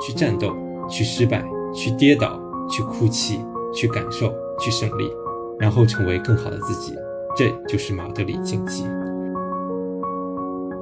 [0.00, 0.52] 去战斗，
[0.88, 3.40] 去失败，去跌倒，去哭泣，
[3.72, 5.10] 去感受，去胜利，
[5.58, 6.94] 然后成为更好的自己。
[7.36, 8.84] 这就是马德里竞技。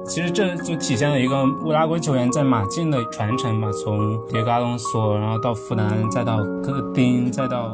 [0.03, 7.71] 其实这就体现了一个乌拉圭球员在马竞的传承嘛，从迭戈·阿隆索，然后到弗兰，再到戈丁，再到。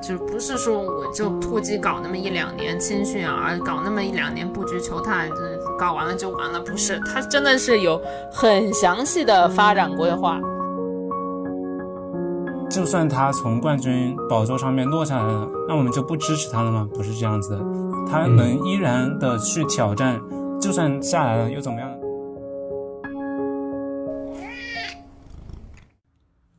[0.00, 5.28] 就不是说我就突击搞那么一两年青训啊，搞那么一两年布局球探，
[5.78, 10.40] 搞完了就完了，不是，他真的是有很详细的发展规划。
[12.68, 16.88] 就算他从冠军宝座上面落下来了，那我们就不支持他了吗？
[16.92, 17.58] 不是这样子的，
[18.10, 20.20] 他能依然的去挑战，
[20.60, 21.88] 就算下来了又怎么样？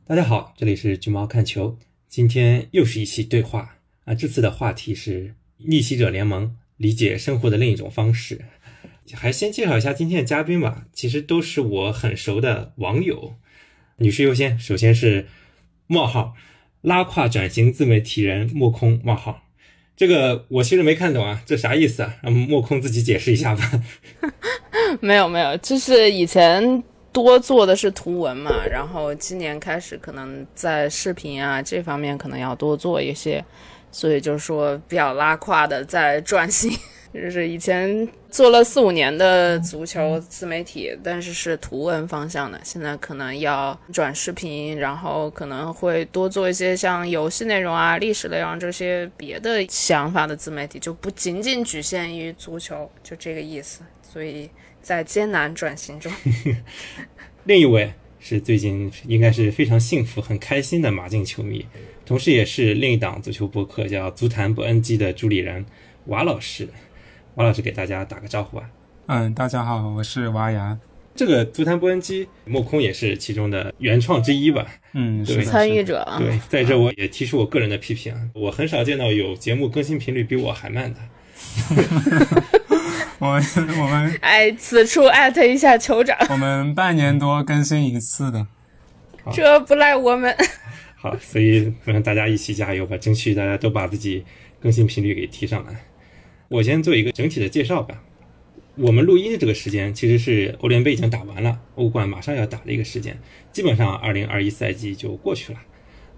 [0.06, 1.76] 大家好，这里是橘猫看球。
[2.08, 4.14] 今天又是一期对话啊！
[4.14, 8.46] 这次的话题是逆袭者联盟，理解生活的另一种方式。
[9.14, 13.34] 还先介绍一下今天的嘉宾吧，其实都是我很熟的网友。
[13.96, 15.26] 女士优先，首先是
[15.86, 16.34] 冒号
[16.82, 19.42] 拉胯转型自媒体人莫空冒号，
[19.96, 22.16] 这个我其实没看懂啊，这啥意思啊？
[22.22, 23.82] 让莫空自己解释一下吧。
[25.00, 26.82] 没有没有，就是以前。
[27.12, 33.44] 多做的是图文嘛，然后今年开始可能在视频啊这方面可能要多做一些，
[33.90, 36.70] 所以就是说比较拉胯的在转型，
[37.12, 54.48] 就是以前做了四五年的足球自媒体，但是是图文方向的，现在可能要转视频，然后可能会多做一些像游戏内容啊、历史内容这些别的想法的自媒体，就不仅仅局限于足球，就这个意思，所以。
[54.82, 56.10] 在艰难转型中，
[57.44, 61.66] 另一位是最近应该是非常幸福、很开心的马竞球迷，
[62.06, 65.66] 同时也是另一档足球播客叫《足坛不 NG》的主理人
[66.06, 66.66] 瓦老师。
[67.36, 68.68] 瓦老师给大家打个招呼吧。
[69.06, 70.76] 嗯，大家好，我是娃牙。
[71.14, 74.66] 这个《足坛播音机》，莫空也是其中的原创之一吧？
[74.94, 76.04] 嗯，是，参与者。
[76.18, 81.00] 对，在这我也提出我个人的批评，我很少见到有节目更新频率比我还慢的。
[83.18, 83.28] 我
[83.80, 86.16] 我们 哎，此处艾特一下酋长。
[86.30, 88.46] 我们半年多更新一次的，
[89.32, 90.34] 这不赖我们。
[90.96, 94.24] 好，所以让大家一起加油吧，争取大家都把自己
[94.60, 95.80] 更新频率给提上来。
[96.50, 98.02] 我先做一个整体的介绍吧。
[98.74, 103.16] 我们录音的这个时间其实是欧联杯已经打完了，欧冠马上要打的一个时间，
[103.52, 105.60] 基本上二零二一赛季就过去了。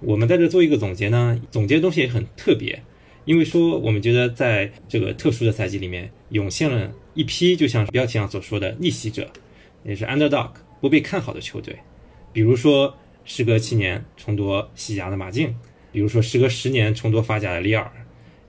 [0.01, 2.83] 我们在这做一个总结呢，总结的东西也很特别。
[3.27, 9.31] 因为说，我们觉得在这个特殊的赛季里面，涌现了一批就像标题上所说的逆袭者，
[9.85, 11.77] 也是 underdog 不被看好的球队，
[12.33, 15.55] 比如说时隔七年重夺西甲的马竞，
[15.93, 17.93] 比如说时隔十年重夺法甲的里尔，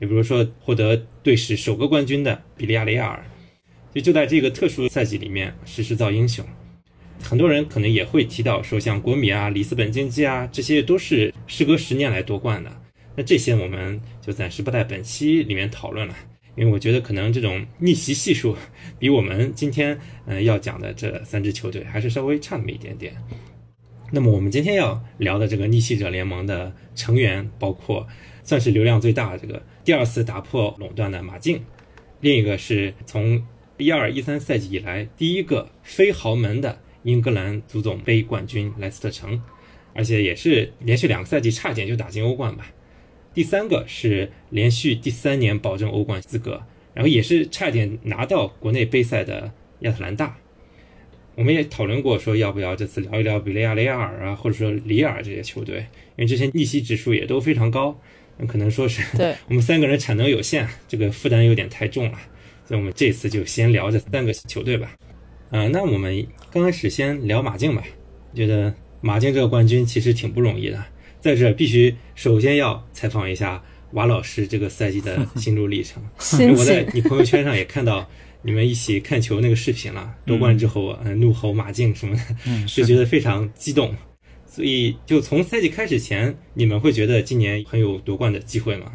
[0.05, 3.25] 比如说获得队史首个冠军的比利亚雷亚尔，
[3.93, 6.45] 就就在这个特殊赛季里面实时造英雄。
[7.21, 12.69] 很多人可能也会提到说，像国米啊、里斯本竞技啊，这些都是时隔十年来夺冠的。
[13.15, 16.15] 那这些我们就暂时不在本期里面讨论了，
[16.55, 18.57] 因为我觉得可能这种逆袭系数
[18.97, 23.15] 比我们今天嗯要讲的这三支球队还是稍微差那么一点点。
[24.11, 28.07] 那么我们今天要聊的这个逆袭者联盟的成员，包括
[28.43, 31.63] 算是流量最大的这个第二次打破垄断的马竞，
[32.21, 33.43] 另一个是从
[33.77, 39.41] 一二一三赛季以来第一个非豪门的英格兰足总杯冠军莱斯特城，
[39.93, 42.67] 而且也是连续两个赛季差点就打进欧冠吧。
[43.33, 46.61] 第三个是连续第三年保证欧冠资格，
[46.93, 50.37] 然后也是差点拿到国内杯赛的亚特兰大。
[51.35, 55.77] 我们也讨论过，说要不要这次聊一聊比利亚雷亚尔啊，或者说里尔这些球队，
[56.15, 57.99] 因为这些逆袭指数也都非常高。
[58.45, 59.01] 可能说是
[59.47, 62.17] 我们三个人产能有限，这个负担有点太重了，
[62.67, 64.91] 所以我们这次就先聊这三个球队吧。
[65.49, 67.83] 啊，那我们刚开始先聊马竞吧。
[68.33, 70.83] 觉得马竞这个冠军其实挺不容易的。
[71.21, 76.03] 在这必须首先要采访一下瓦老师这个赛季的 心路历程。
[76.55, 78.09] 我在你朋友圈上也看到
[78.41, 83.95] 你们一起看球那个视频了，夺冠之后，嗯，怒吼马竞什么的， 就觉得非常激动。
[84.53, 88.85] 所以，就从赛季开始前，你们会觉得今年很有夺冠的机会吗？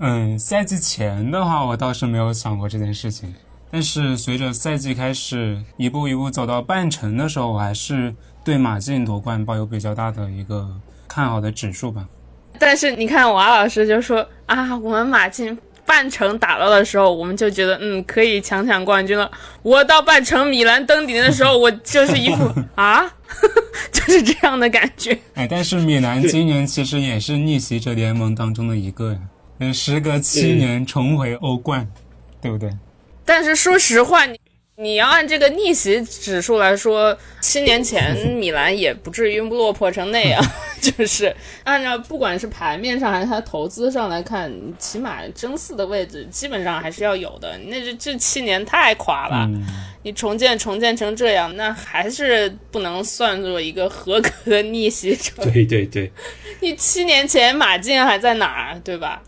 [0.00, 3.34] 嗯，赛季前的话，我倒是没有想过这件事情。
[3.70, 8.14] 但是随着赛季开始一步一步走到半程的时候，我还是
[8.44, 10.68] 对马竞夺冠抱有比较大的一个。
[11.08, 12.06] 看好的指数吧，
[12.58, 19.30] 但是你看王老师就说啊，我们马竞半程打到的时候，我们就觉得嗯可以强抢冠军了。
[19.62, 23.08] 我到半程米兰登顶的时候，我就是一副 啊，
[23.92, 25.16] 就是这样的感觉。
[25.34, 29.18] 哎，但是米兰今年其实也是逆袭者联盟当中的一个呀，
[29.60, 31.88] 嗯，时隔七年重回欧冠，
[32.42, 32.70] 对不对？
[33.24, 34.38] 但是说实话，你
[34.78, 40.44] 你要按这个逆袭指数来说，七年前米兰也不至于落魄成那样。
[40.82, 41.34] 就是
[41.64, 47.56] 按照不管是牌面上还是他投资上来看，起码争四的位置基本上还是要有的。
[47.66, 49.48] 那这这七年太垮了，
[50.02, 55.32] 你重建重建成这样，那还是不能算作一个合格的逆袭者。
[55.50, 56.12] 对对对，
[56.60, 59.22] 你七年前马竞还在哪儿，对吧？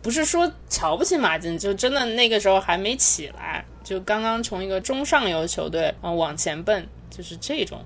[0.00, 3.64] 不是说瞧不起马竞，就真的那个时候还没起来。
[3.82, 7.78] 就刚刚从一个中上游球队啊往前奔，就是这种。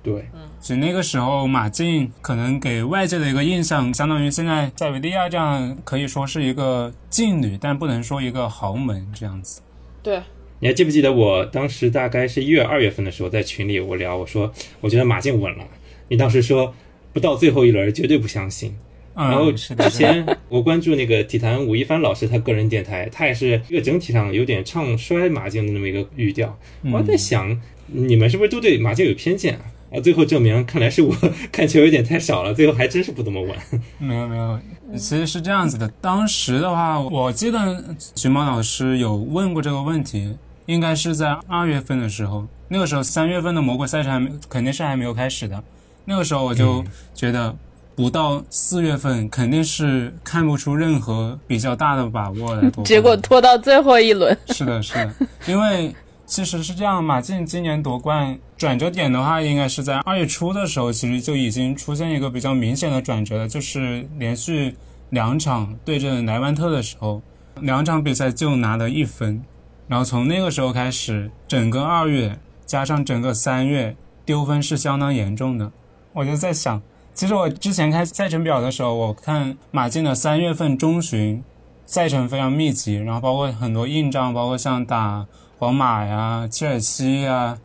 [0.00, 9.60] 对，嗯，所以那个时候马竞可能给外界的一个印象，相当于现在塞维利亚这样，可以说是一个劲旅，但不能说一个豪门这样子。
[10.02, 10.22] 对，
[10.60, 14.50] 你还记不记得我当时大概是一月、二月份的时候，在群里我聊，我说
[14.80, 15.64] 我觉得马竞稳了。
[16.08, 16.72] 你当时说
[17.12, 18.76] 不到最后一轮绝对不相信。
[19.18, 26.56] 然后之前我关注那个体坛吴亦凡老师他个人电台，他也是一个整体上有点唱衰马竞的那么一个语调。
[26.92, 29.60] 我在想，你们是不是都对马竞有偏见啊？
[29.90, 31.12] 啊，最后证明看来是我
[31.50, 33.56] 看球有点太少了，最后还真是不怎么稳。
[33.98, 34.60] 没有没有，
[34.92, 35.88] 其实是这样子的。
[36.00, 40.36] 当时的话，我记得熊猫老师有问过这个问题，
[40.66, 45.64] 应该是在二月份的时候，那个时候三月份的魔鬼赛程还没肯定是还没有开始的。
[46.04, 47.56] 那个时候我就觉得。
[47.98, 52.70] 不到四月份，肯定是看不出任何比较大的把握来。
[52.86, 54.38] 结果拖到最后一轮。
[54.50, 55.12] 是的，是的，
[55.48, 55.92] 因为
[56.24, 64.76] 其实是这样，马竞今年夺冠转折点的话，应该是在二月初的时候，其实就已经出现一个比较明显的转折了，就是连续
[65.10, 67.20] 两场对阵莱万特的时候，
[67.62, 69.42] 两场比赛就拿了一分，
[69.88, 75.72] 然后从那个时候开始，整个二月加上整个三月，丢分是相当严重的。
[76.12, 76.80] 我就在想。
[77.18, 81.42] 其实我之前看赛程表的时候，我看马竞的三月份中旬
[81.84, 85.26] 赛程非常密集，然后包括很多硬仗，包括像打
[85.58, 87.58] 皇马呀、切尔西呀，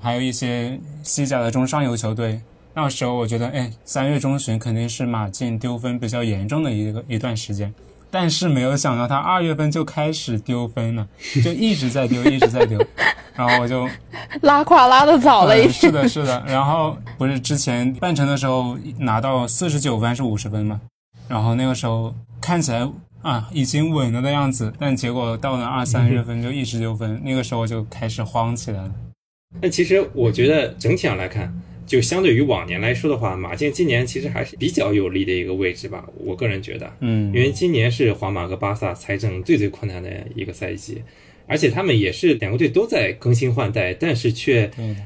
[0.00, 2.40] 还有一些西甲的中上游球队。
[2.72, 7.74] 那时候我觉得，哎，三月中旬肯定是马竞丢分比较严重的一个一段时间。
[8.14, 11.04] 但是没有想到，他二月份就开始丢分了，
[11.42, 12.78] 就一直在丢，一直在丢。
[13.34, 13.88] 然后我就
[14.42, 15.72] 拉胯拉的早了一点。
[15.72, 16.44] 是的，是的。
[16.46, 20.80] 然后不是之前半程的时候拿到四十九分还是五十分嘛？
[21.26, 22.88] 然后那个时候看起来
[23.22, 28.90] 啊已经稳了的样子，但结果到了二三月份就一直丢分，那个时候就开始慌起来了。
[29.60, 31.52] 但其实我觉得整体上来看。
[31.86, 36.08] 就相对于往年来说的话，马竞今年其实还是比较有利的一个位置吧。
[36.16, 41.02] 我个人觉得，嗯，因为今年是皇马和巴萨财政最最困难的一个赛季，
[41.46, 44.96] 而且他们也是两个队都在更新换代，但是却，嗯，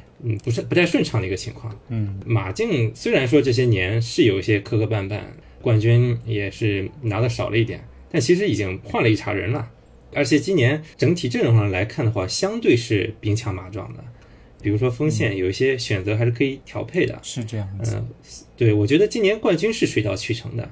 [0.45, 1.77] 不是不太顺畅的一个情况。
[1.89, 5.21] 嗯，马竞虽然说这些年是有一些磕磕绊绊，
[5.61, 9.69] 冠军也是拿的少了一点，但其实已经换了一茬人了，
[10.15, 14.05] 而且今年整体阵容上来看的话，相对是兵强马壮的。
[14.61, 17.97] 比如说锋线有一些选择还是可以调配的，是这样子。
[17.97, 18.09] 嗯，
[18.57, 20.69] 对，我觉得今年冠军是水到渠成的。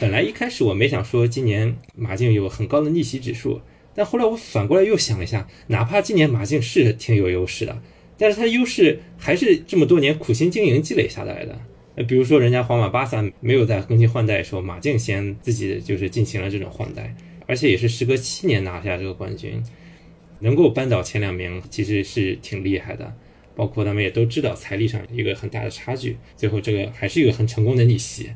[0.00, 3.60] 本来一开始我没想说今年马竞有很高的逆袭指数，
[3.94, 7.82] 但后来我反过来又想了一下，哪怕今年马竞是挺有优势的，
[8.16, 11.60] 但是它优势还是这么多年苦心经营积累下来的。
[11.94, 17.14] 呃，比如说人家皇马、巴萨没有在更新换代的时候，马竞先自己就是进行了这种换代，
[17.46, 19.62] 而且也是时隔七年拿下这个冠军。
[20.42, 23.14] 能够扳倒前两名，其实是挺厉害的。
[23.54, 28.30] 包括他们也都知道财力上一个很大的差距，最后这个还是一个很成功的逆袭。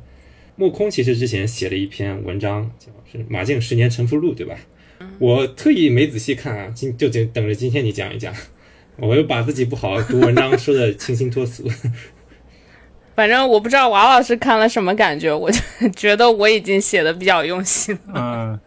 [0.56, 4.54] 莫空其实之前写了一篇文章，叫是《马竞十年沉浮录》，对吧？
[5.18, 8.34] 我特意没仔细看啊，今就等等着今天你讲一讲。
[8.98, 11.66] 我又把自己不好读文章说的清新脱俗。
[13.14, 15.60] 反正我不知道王老师看了什么感觉，我就
[15.96, 18.12] 觉得我已经写的比较用心了。
[18.14, 18.60] 嗯。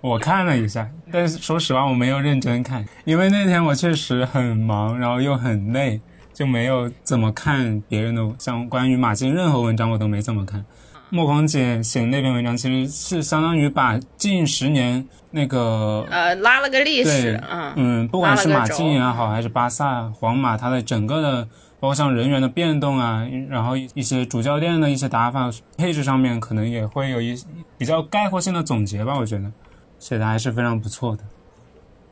[0.00, 6.00] 我看了一下，但是说实话我没有认真看，因为那天我确实很忙，然后又很累，
[6.34, 10.64] 就没有怎么看别人的像关于马竞任何文章我都没怎么看。
[11.08, 21.44] 莫空姐写的那篇文章其实是相当于把近十年那个呃拉了个历史，嗯嗯，不管是马竞也好，还是巴萨、皇马，它的整个的
[21.78, 25.48] 包括像人员的变动啊，然后一些主教练的一些打法
[25.78, 27.40] 配置上面，可能也会有一
[27.78, 29.44] 比较概括性的总结吧，我觉得。
[29.98, 31.24] 写的还是非常不错的，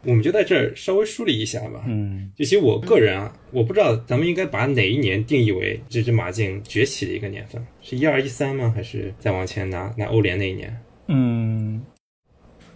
[0.05, 1.83] 我们就在这儿稍微梳理一下吧。
[1.87, 8.73] 嗯，就其实我个人啊，我不知道咱们应该把哪一年定义为这只马竞崛起的一个年份，是一二一三吗？
[8.75, 10.81] 还是再往前拿拿欧联那一年？
[11.09, 11.83] 嗯，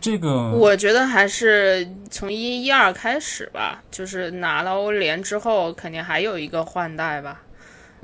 [0.01, 7.43] 这个我觉得还是从一一二开始吧，就是拿了欧联之后，肯定还有一个换代吧。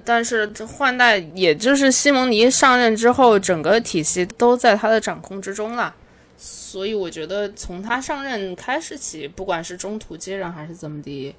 [0.04, 5.94] 但是这换代也就是西蒙尼上任之后，整个体系都在他的掌控之中了。
[6.74, 11.32] 所以我觉得从他上任开始起，不管是中途接任还是怎么的，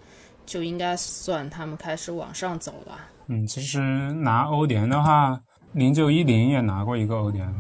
[0.46, 2.98] 就应该算他们开始往上走了。
[3.28, 3.82] 嗯，其实
[4.14, 5.38] 拿欧联的话，
[5.74, 7.54] 零九一零也拿过一个欧联，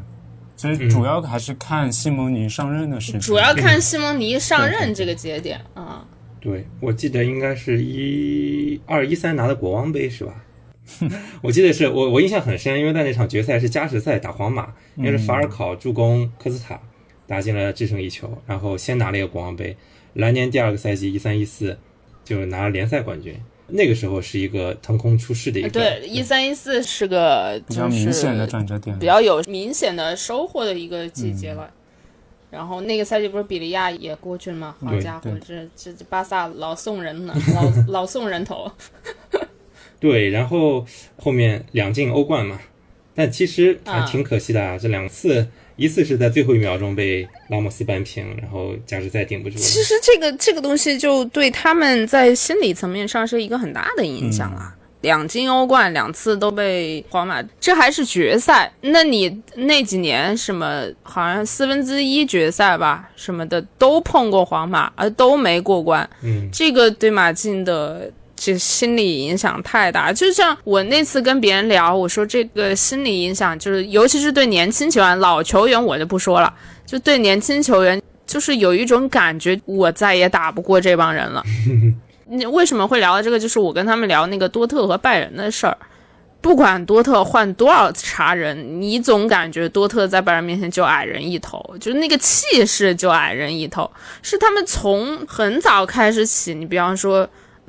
[0.55, 3.19] 其实主要还是看西蒙尼上任的事情。
[3.19, 6.07] 主要看西蒙尼上任这个节点啊。
[6.39, 10.33] 对，我记得应该是一二一三拿的国王杯是吧？
[11.43, 16.79] 我记得是我我印象很深，因为在那场决赛是加时赛打皇马，应该是法尔考助攻科斯塔
[17.27, 19.75] 打进了制胜一球，然后先拿了一个国王杯。
[20.13, 21.77] 来年第二个赛季一三一四
[22.23, 23.35] 就拿了联赛冠军，
[23.67, 25.69] 那个时候是一个腾空出世的一个。
[25.69, 31.69] 对，一三一四是个比较明显的转折点，比较有明显的收获的一个季节了。
[32.51, 34.75] 然后那个赛季不是比利亚也过去了吗？
[34.79, 38.71] 好家伙，这这这巴萨老送人呢，老 老送人头。
[39.99, 40.85] 对，然后
[41.17, 42.57] 后面两进欧冠嘛，
[43.13, 44.77] 但其实还挺可惜的啊。
[44.77, 49.57] 这两次，一次是在最后一秒钟被拉莫斯扳平，然后加时赛顶不住。
[49.57, 54.73] 其实这个这个东西就对他们在心理层面上是一个很大的影响了。
[55.01, 58.71] 两金欧冠，两次都被皇马，这还是决赛。
[58.81, 66.09] 那你那几年什么，好像四分之一决赛吧，什么的都碰过皇马，而都没过关。
[66.23, 68.11] 嗯，这个对马竞的。
[68.35, 76.53] 这心理影响太大，就像我那次跟别人聊，我说这个心理影响就是，尤其是对年轻球员、老球员我就不说了，
[76.85, 81.41] 就对年轻球员，就是有一种感觉，我再也打不过这帮人了。
[82.27, 83.39] 你为什么会聊到这个？
[83.39, 85.77] 就是我跟他们聊那个多特和拜仁的事儿，
[86.41, 93.89] 不管多特换多少茬人，你总感觉多特在拜仁面前就矮人一头，就是那个气势就矮人一头，
[94.21, 97.27] 是他们从很早开始起，你比方说。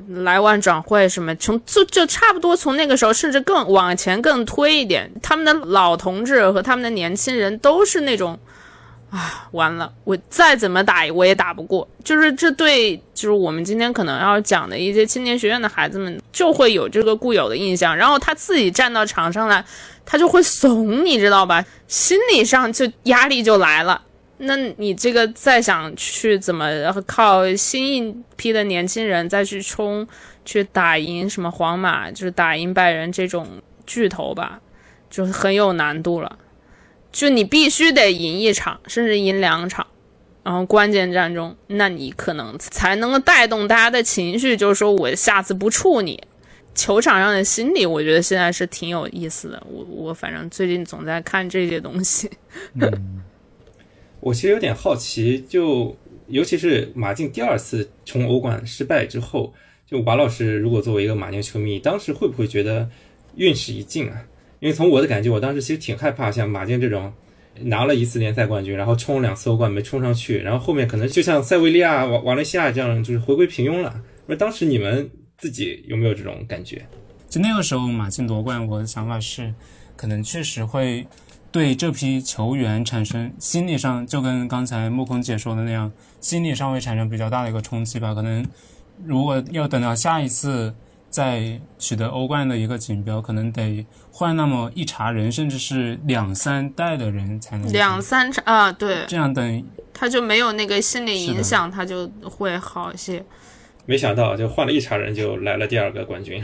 [0.09, 8.39] 来万转会什么，从就就差不多从那个时候，甚至更往前更推一点，他们的老同志和他们的年轻人都是那种，
[9.09, 19.65] 啊，完了，我再怎么打我也打不过，就是这对，就是我们今天可能要讲的一些青年学院的孩子们就会有这个固有的印象，然后他自己站到场上来，
[20.05, 21.65] 他就会怂，你知道吧？
[21.87, 24.01] 心理上就压力就来了。
[24.37, 26.67] 那你这个再想去怎么
[27.05, 30.07] 靠新一批的年轻人再去冲，
[30.45, 33.47] 去打赢什么皇马，就是打赢拜仁这种
[33.85, 34.59] 巨头吧，
[35.09, 36.37] 就很有难度了。
[37.11, 39.87] 就你必须得赢一场，甚至赢两场，
[40.43, 46.21] 然后关键战中，那你可能才能够带动大家的情绪，就是说我下次不怵你。
[46.75, 49.59] 球场上的心理，我觉得现在是挺有意思的。
[49.67, 52.29] 我我反正最近总在看这些东西。
[54.27, 55.95] 我其实有点好奇，就
[56.27, 59.53] 尤其是马竞第二次冲欧冠失败之后，
[59.85, 62.89] 就王老师如果作为一个马竞球迷，当时会不会觉得
[63.37, 64.21] 运势已尽啊？
[64.59, 67.13] 因为从我的感觉，我当时其实挺害怕，像马竞这种
[67.61, 74.03] 拿了一次联赛冠军，然后冲两次欧冠没冲上去，然后后面可能就像塞维利亚、瓦瓦伦西亚这样，就是回归平庸了。
[74.25, 76.85] 那当时你们自己有没有这种感觉？
[77.29, 79.53] 就那个时候马竞夺冠，我的想法是，
[79.95, 81.07] 可能确实会。
[81.57, 88.13] 对这批球员产生心理上，就跟刚才木空姐说的那样，心理上会产生比较大的一个冲击吧。
[88.13, 88.45] 可能
[89.03, 90.71] 如果要等到下一次
[91.09, 103.25] 再取得欧冠的一个锦标，可能得换那么一茬人，甚至是两三代的人才能两三茬啊，对，这样等他就没有那个心理影响，他就会好一些。
[103.87, 106.39] 没想到就换了一茬人，就来了第二个冠军。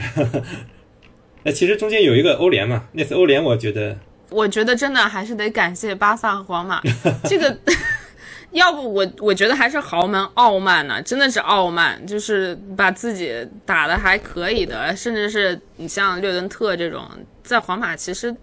[1.45, 3.95] 那其实中间有一个欧联嘛，那次欧联我觉得。
[4.33, 6.81] 我觉得真的还是得感谢巴萨和皇马，
[7.25, 7.55] 这个
[8.51, 13.33] 要不我我觉得还是豪门傲慢呢，真的是傲慢，就是把自己
[13.65, 17.07] 打的还可以的，甚至是你像略顿特这种，
[17.43, 18.35] 在皇马其实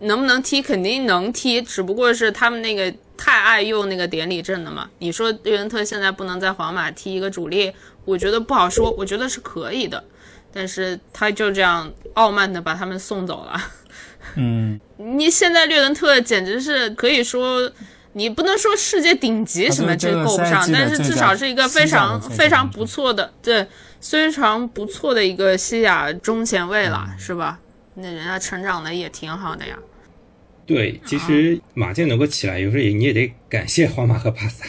[0.00, 4.88] 能不能踢肯定能踢，只不过是他们那个太爱用那个典礼阵的嘛。
[4.98, 7.72] 你说略顿特现在不能在皇马踢一个主力，
[8.04, 10.04] 我觉得不好说，我觉得是可以的，
[10.52, 13.60] 但是他就这样傲慢的把他们送走了。
[14.34, 17.70] 嗯，你现在略伦特简直是可以说，
[18.12, 23.66] 你不能说世界顶级什么，这够不上，但是至少是一个非常非常不错的，对，
[24.00, 27.58] 非常不错的一个西亚中前卫了，是吧？
[27.94, 29.76] 那人家成长的也挺好的呀。
[30.66, 34.66] 对，其实马竞能够起来，有时候也你也得感谢皇马和巴萨。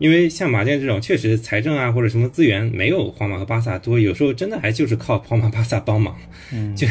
[0.00, 6.16] 因为像马竞这种，确实财政啊或者什么资源没有皇马和巴萨多，有时候真的还就是靠皇马、巴萨帮忙。
[6.54, 6.86] 嗯，就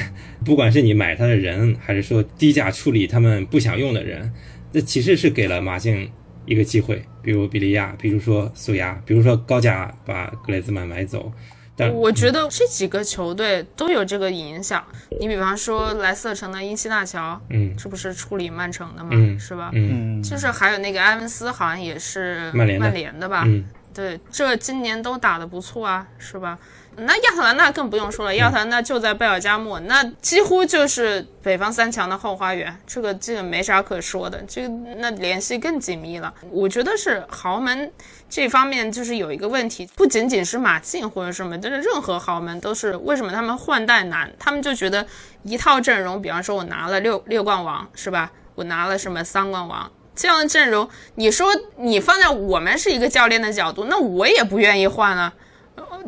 [0.45, 4.31] 不管是你买他的人，还是说低价处理他们不想用的人，
[4.71, 6.07] 那其实是给了马竞
[6.45, 7.01] 一个机会。
[7.23, 11.33] 比如比利亚，比如说苏亚，比如说高价把格雷兹曼买走，
[11.79, 14.83] 但我觉得这几个球队都有这个影响。
[15.19, 19.09] 你比方说莱斯特城的英西纳乔，嗯这不是处理曼城的吗？
[19.13, 19.69] 嗯是吧？
[19.73, 23.43] 嗯嗯，就是还有那个埃文斯，好像也是曼联的联的吧？
[23.45, 26.57] 嗯对，这今年都打得不错啊，是吧？
[26.95, 34.67] 那亚特兰大更不用说了，亚特兰大就在贝尔加莫，那几乎就是北方三强的后花园，这个这个没啥可说的，这个
[34.97, 36.33] 那联系更紧密了。
[36.51, 37.89] 我觉得是豪门
[38.29, 45.05] 这方面就是有一个问题，不仅仅是马竞或者什么，就是任何豪门都是为什么他们换代难，他们就觉得
[45.43, 48.31] 一套阵容，比方说我拿了六六冠王是吧？
[48.55, 55.33] 我拿了什么三冠王，这样的阵容，你说你放在我们是一个教练的角度，那我也不愿意换啊。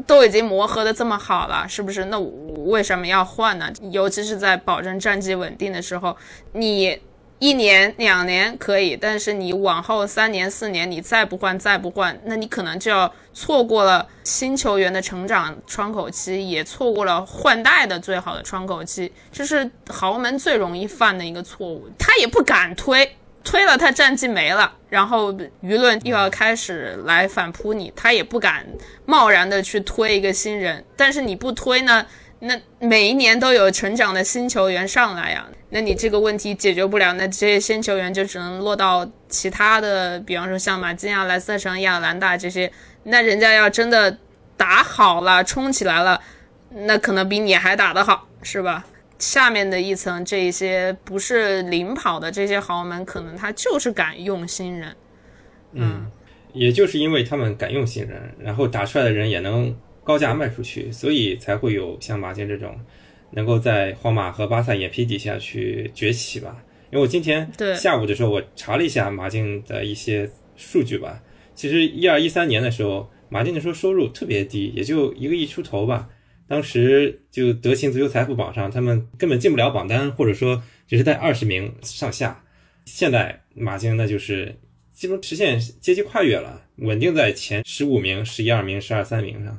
[0.05, 2.05] 都已经磨合的这么好了，是不是？
[2.05, 3.71] 那我为什么要换呢？
[3.91, 6.15] 尤其是在保证战绩稳定的时候，
[6.53, 6.99] 你
[7.39, 21.89] 一年两年可以，但是你往后三年四年，你再不换再不换，那你可能就要错过了新球员的成长窗口期，也错过了换代的最好的窗口期，这是豪门最容易犯的一个错误。
[21.97, 25.33] 他也不敢推，推了他战绩没了，然后
[25.63, 28.65] 舆论又要开始来反扑你，他也不敢
[29.05, 30.83] 贸然的去推一个新人。
[30.95, 32.05] 但是你不推呢，
[32.39, 42.71] 那每一年都有成长的新球员上来呀，那你这个问题解决不了，那这些新球员就只能落到其他的，比方说像马竞啊、莱斯特城、亚兰大这些，
[43.03, 44.17] 那人家要真的
[44.55, 46.21] 打好了、冲起来了，
[46.69, 48.85] 那可能比你还打得好，是吧？
[49.21, 54.95] 下面的一层这一些不是领跑的这些豪门，可能他就是敢用新人。
[55.73, 56.11] 嗯
[56.53, 59.73] 也就是因为他们敢用新人，然后打出来的人也能
[60.03, 62.77] 高价卖出去，所以才会有像马竞这种
[63.29, 66.61] 能够在皇马和巴萨眼皮底下去崛起吧。
[66.91, 71.23] 因为我今天对下午的时候，我查了一下马竞的一些数据吧。
[71.55, 76.09] 其实一二一三年的时候，马竞的时候收入特别低，也就一个亿出头吧。
[76.51, 82.43] 当时就德勤足球财富榜上，他们根本进不了榜单，或者说只是在二十名上下。
[82.83, 84.53] 现在马竞那就是
[84.91, 89.57] 基本实现阶级跨越了，稳定在前十五名、十一二名、十二三名上。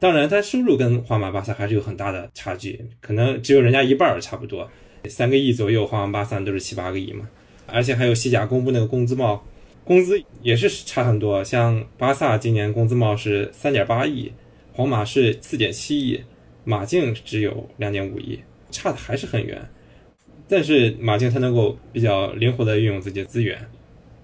[0.00, 4.68] 当然，他收入跟皇马、巴萨还是有很大的差距，可能只有人家一半儿差不多，
[5.04, 7.28] 三个亿左右，皇马、巴萨都是七八个亿嘛。
[7.68, 9.46] 而且还有西甲公布那个工资帽，
[9.84, 11.44] 工资也是差很多。
[11.44, 14.32] 像巴萨今年工资帽是三点八亿，
[14.80, 16.22] 皇马是四点七亿，
[16.64, 18.40] 马竞只有两点五亿，
[18.70, 19.60] 差的还是很远。
[20.48, 23.58] 但是马竞它能够比较灵活的运用自己的资源，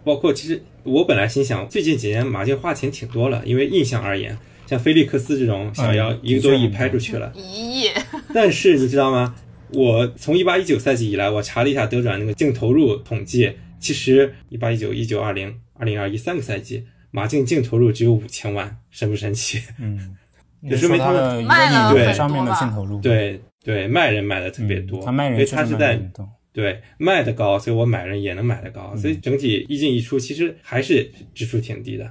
[0.02, 4.34] 包括其实我本来心想，最近几年马竞花钱挺多了，因为印象而言，
[4.66, 7.30] 像菲利克斯这种小妖嗯一个多亿拍出去了。
[7.36, 7.90] 一亿，
[8.32, 9.34] 但是你知道吗？
[9.74, 19.60] 我从一八一九赛季以来，我查了一下德转那个净投入统计，其实一八一九、一九二零、二零二一三个赛季，马竞净投入只有五千万，神不神奇？
[19.78, 20.16] 嗯，
[20.68, 22.52] 也说明他卖了上面的
[22.84, 26.00] 入，对对，卖人卖的特别多，嗯他卖因人因为他是在。
[26.52, 32.10] 对卖的高，所以我买人也能买的高，嗯所以整体一进一出其实还是支出挺低的。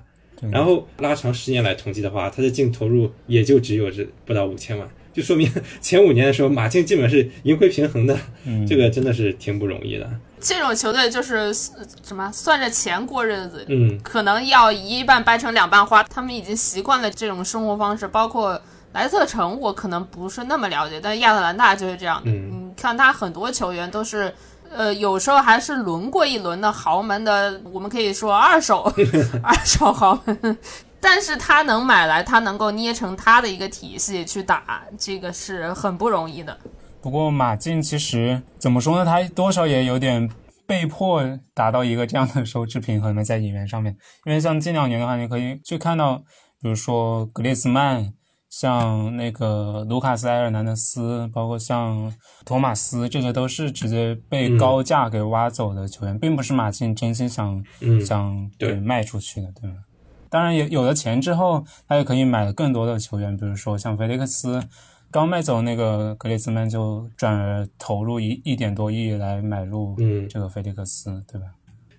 [0.51, 5.49] 然后拉长十年来统计的话，它的净投入也就只有这不到五千万，就说明
[5.81, 8.15] 前五年的时候马竞基本是盈亏平衡的，
[8.45, 10.07] 嗯这个真的是挺不容易的。
[10.45, 11.35] 这种球队就是
[11.75, 16.03] 呃什么算着钱过日子，嗯，可能要一半掰成两半花。
[16.03, 18.61] 他们已经习惯了这种生活方式，包括
[18.93, 22.29] 莱斯特城，我可能不是那么了解，但亚特兰大就是这样的。
[22.29, 24.31] 嗯你看他很多球员都是。
[24.75, 28.91] 呃，有时候还是轮过一轮的豪门的，我们可以说二手
[29.41, 30.57] 二手豪门，
[30.99, 36.57] 但是他能买来，他能够捏成他的一个体系去打，这个是很不容易的。
[37.05, 39.05] 不过马竞其实怎么说呢？
[39.05, 40.27] 他多少也有点
[40.65, 43.95] 被迫达到一个这样的收支平衡的在引援上面。
[44.25, 46.17] 因为像近两年的话，你可以去看到，
[46.59, 48.11] 比如说格列兹曼，
[48.49, 52.11] 像那个卢卡斯埃尔南德斯，包括像
[52.43, 58.49] 托马斯，这些都是直接被高价给挖走的球员，并不是马竞真心想、嗯想
[58.83, 59.75] 卖出去的，对吧？
[60.31, 64.59] 当然有有了钱之后，他也可以买更多的球员，比如说像菲利克斯，
[65.15, 71.47] 刚卖走那个格列兹曼，就转而投入一一点多亿来买入嗯这个菲利克斯，对吧？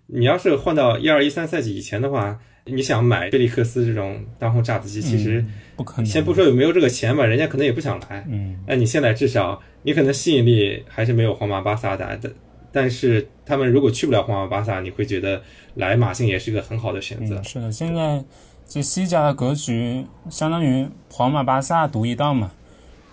[0.07, 6.05] 你要是换到一二一三赛季以前的话，你想买菲利克斯这种当红炸子鸡，其实嗯不可能。
[6.05, 8.23] 先不说有没有这个钱吧，人家可能也不想来。
[8.29, 12.31] 嗯，那你现在至少你可能吸引力还是没有皇马、巴萨大的，
[12.71, 15.41] 但是他们如果去不了皇马、巴萨，你会觉得
[15.77, 17.45] 来马竞也是个很好的选择嗯，。
[17.45, 18.23] 是的，现在
[18.69, 22.53] 这西甲的格局相当于皇马、巴萨独一档嘛，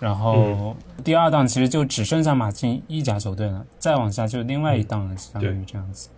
[0.04, 6.10] 然后第二档其实就只剩下马竞、一甲球队了，再往下就另外一档了，相当于这样子。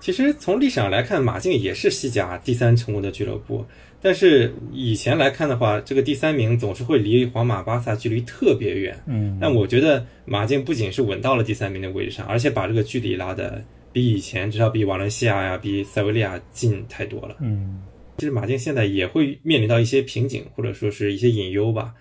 [0.00, 3.64] 其实从历史上来看，马竞也是西甲第三成功的俱乐部。
[4.02, 8.94] 但是以前来看的话，这个第三名总是会离皇马、巴萨距离特别远。
[9.06, 17.36] 嗯，但我觉得马竞不仅是稳到了第三名的位置上，而且把这个距离拉的比以前至少比瓦伦西亚呀、比塞维利亚近太多了。
[17.40, 17.80] 嗯，
[18.18, 21.94] 其实马竞现在也会面临到一些瓶颈，或者说是一些隐忧吧。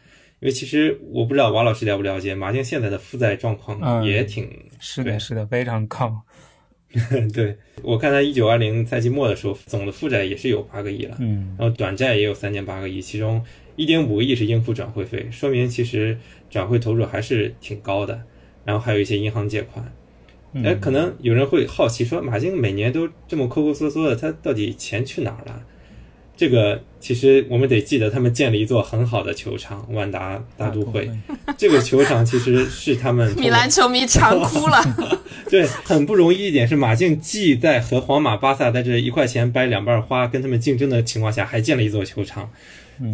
[0.44, 6.22] 因为其实我不知道王老师了不了解，马竞现在的负债状况嗯也挺对是的，是的，非常高。
[7.34, 13.42] 对，我看他一九二零赛季末的时候，总的负债也是有八个亿了，嗯然后短债也有三点八个亿，其中
[13.78, 16.18] 一点五个亿是应付转会费，说明其实
[16.50, 18.22] 转会投入还是挺高的。
[18.66, 19.94] 然后还有一些银行借款，
[20.52, 25.66] 嗯哎，可能有人会好奇说，马竞每年都这么抠抠缩缩的，他到底钱去哪儿了？
[26.36, 31.10] 这个其实我们得记得，他们建了一座很好的球场——万达大都会。
[31.58, 34.82] 这个球场其实是他们米兰球迷馋哭了。
[35.50, 42.50] 对，很不容易一点是马竞既在和皇马、巴萨在这一块钱掰两半花跟他们竞争的情况下，还建了一座球场，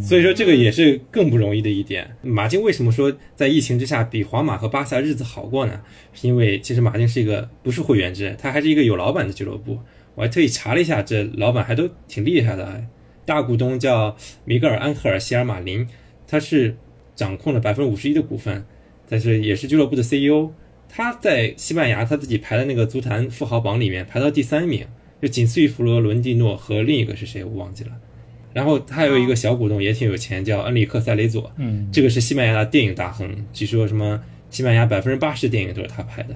[0.02, 2.10] 所以说这个也是更不容易的一点。
[2.22, 5.82] 马竞为什么说在疫情之下比皇马和巴萨日子好过呢？
[6.14, 9.78] 是因为其实马竞是一个不是会员制，它还是一个有老板的俱乐部。
[10.16, 12.82] 我还特意查了一下，这老板还都挺厉害的，
[13.30, 15.88] 大股东叫米格尔·安赫尔·希尔马林，
[16.28, 16.76] 他是
[17.16, 18.66] 掌控了百分之五十一的股份，
[19.08, 20.50] 但是也是俱乐部的 CEO。
[20.90, 24.84] 他在西班牙他自己排的那个足坛富豪榜里面排到第三名，
[25.22, 27.92] 就仅次于弗罗伦蒂诺和另一个是谁我忘记了。
[28.52, 36.34] 然后他还有一个小股东也挺有钱，叫恩里克·塞雷佐，嗯，这个是西班牙的电影大亨，据说什么西班牙百分之八十电影都是他拍的。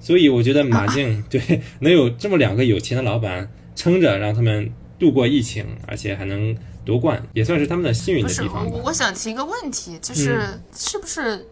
[0.00, 4.70] 所以我觉得马竞 对能有这么两个有钱的老板撑着，让他们
[5.02, 8.82] 度过疫情，而且还能夺冠，也算是他们的幸运的地方吧我，。
[8.84, 11.44] 我想提一个问题，就是、嗯是不是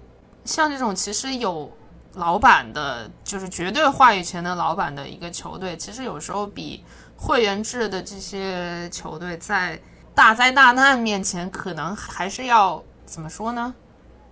[0.44, 1.68] 像这种其实有
[2.14, 6.84] 老板的，就是绝对话语权的老板的一个球队，其实有时候比
[7.16, 9.80] 会员制的这些球队在
[10.14, 13.74] 大灾大难面前，可能还是要怎么说呢？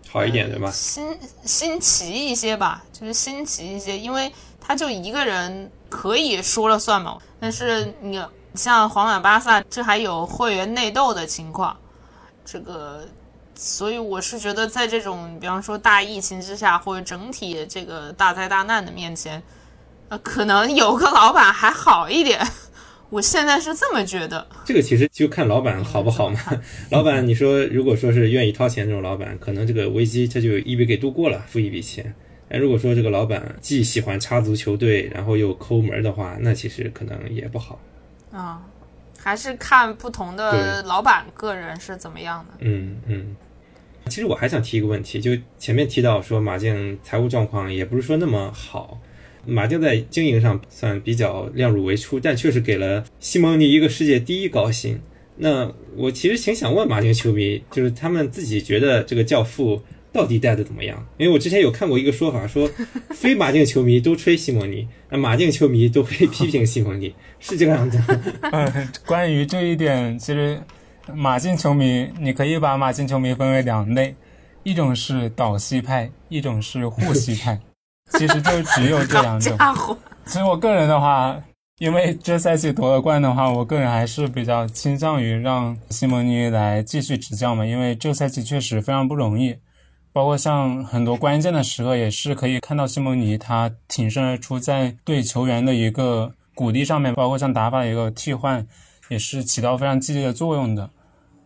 [0.08, 0.70] 好一点对吧？
[0.70, 7.18] 新新奇一些吧，就是新奇一些，因为他就一个人可以说了算嘛。
[7.40, 8.20] 但是你
[8.54, 11.76] 像皇马、巴萨，这还有会员内斗的情况，
[12.44, 13.06] 这个，
[13.54, 19.42] 所以我是觉得在这种比方说大疫情之下，或者整体这个大灾大难的面前，
[20.08, 22.40] 呃，可能有个老板还好一点。
[23.10, 24.46] 我现在是这么觉得。
[24.66, 26.38] 这个其实就看老板好不好嘛。
[26.90, 32.14] 老板，你说如果说是愿意掏钱这种老板，可能这个危机他就一笔给度过了，付一笔钱。
[32.50, 37.80] 哎，如果说这个老板既喜欢插足球队，然后又抠门的话，那其实可能也不好。
[38.30, 38.62] 啊、
[39.18, 42.54] 还是看不同的老板个人是怎么样的。
[42.60, 43.36] 嗯嗯。
[44.06, 48.98] 其实我还想提一个问题，就前面提到说马竞财务状况也不是说那么好，
[49.44, 55.00] 马竞在经营上算比较量入为出，但确实给了西蒙尼一个世界第一高薪。
[55.36, 59.82] 那我其实挺想问马竞球迷，就是他们自己觉得这个教父
[60.18, 61.06] 到底带的怎么样？
[61.16, 62.68] 因为我之前有看过一个说法，说
[63.14, 68.20] 非马竞球迷都吹西蒙尼，那马竞球迷都会批评西蒙尼， 是这个样子吗？
[68.50, 70.60] 嗯， 关于这一点，其实
[71.14, 74.12] 马竞球迷，你可以把马竞球迷分为两类，
[74.64, 77.56] 一种是倒西派，一种是护西派。
[78.10, 79.56] 其实就只有这两种。
[80.26, 81.40] 其实我个人的话，
[81.78, 89.54] 因为这赛季夺了冠的话，我个人还是比较倾向于让西蒙尼来继续执教嘛，因为这赛季确实非常不容易。
[90.12, 98.66] 包括像很多关键的时刻，也是可以看到西蒙尼他挺身而出，在对球员的一个鼓励上面，包括像打法的一个替换，
[99.08, 100.90] 也是起到非常积极的作用的。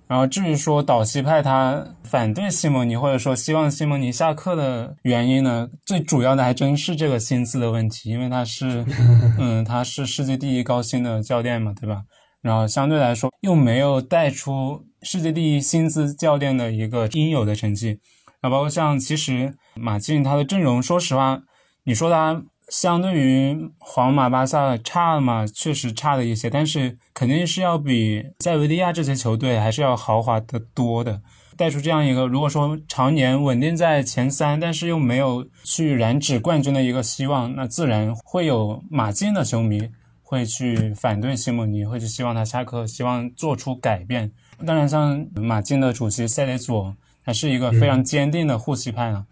[0.09, 8.85] 然后至于说岛西派他反对西蒙尼，或者说希望西蒙尼下课的原因呢，最主要的还真是这个薪资的问题，因为他是，
[9.39, 12.03] 嗯，他是世界第一高薪的教练嘛，对吧？
[12.43, 17.99] 然后相对来说又没有带出世界第一薪资教练的一个应有的成绩。
[18.43, 21.41] 啊，包括像其实马竞他的阵容，说实话，
[21.85, 31.23] 你说他相对于皇马、巴萨差嘛，确实差了一些，但是肯定是要比塞维利亚这些球队还是要豪华的多的。
[31.57, 39.89] 带出这样一个，如果说常年稳定在前三，但是又没有去染指冠军的一个希望，那自然会有马竞的球迷
[40.23, 44.33] 会去反对西蒙尼，会去希望他下课，希望做出改变。
[44.67, 46.97] 当然，像马竞的主席塞雷佐。
[47.23, 49.25] 还是一个非常坚定的护西派呢，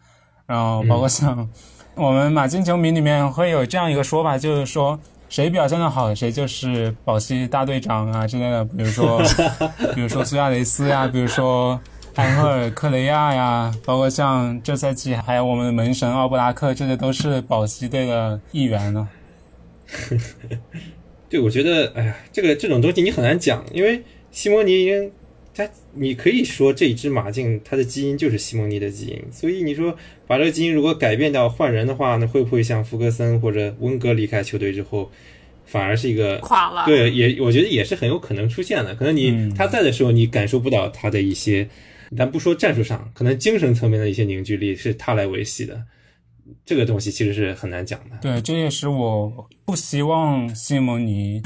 [0.46, 1.48] 然后包括像
[1.94, 4.98] 我们马竞球迷里面会有这样一个说法，就是说
[5.28, 8.64] 谁表现的好，谁就是保西大队长啊之类的。
[8.64, 9.20] 比如说，
[9.94, 11.78] 比如说苏亚雷斯呀，比如说
[12.14, 19.08] 安赫尔克雷亚呀，包括像这赛季还有我们的门神奥布拉克，这些都是保西队的一员呢。
[21.28, 25.10] 对，我觉得，哎呀，这个这种东西你很难讲，因为西蒙尼，他
[25.94, 35.10] 你可以说这只马竞它的基因就是西蒙尼的基因，所以你说把这个基因如果改变掉换人的话，那会不会像福格森或者温格离开球队之后，
[35.64, 36.84] 反而是一个垮了？
[36.86, 38.94] 对，也我觉得也是很有可能出现的。
[38.94, 41.68] 可能你、嗯他在的时候，你感受不到他的一些，
[42.16, 45.82] 咱不说战术上，可能精神层面的一些凝聚力是他来维系的。
[46.64, 48.16] 这个东西其实是很难讲的。
[48.20, 51.42] 对，这也是我不希望西蒙尼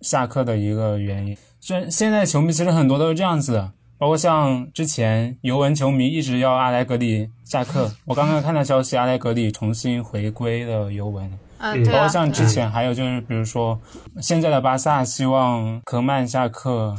[0.00, 1.36] 下课的一个原因。
[1.60, 11.28] 虽然现在球迷其实很多都是这样子的，包括像之前尤文球迷一直要阿莱格里下课，我刚刚看到消息，阿莱格里重新回归了尤文。
[11.58, 13.80] 嗯，对啊包括，像之前还有就是，比如说
[14.20, 16.96] 现在的巴萨希望科曼下课，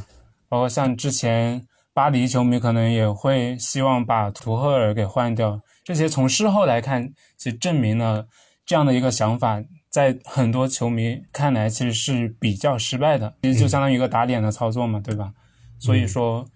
[0.49, 5.62] 包括像之前巴黎球迷可能也会希望把图赫尔给换掉。
[5.85, 8.27] 这些从事后来看，其实证明了
[8.65, 15.31] 这样的一个想法，在很多球迷看来其实是比较失败的，其实就相当于一个打脸的操作嘛，对吧？
[15.79, 16.47] 所以说，为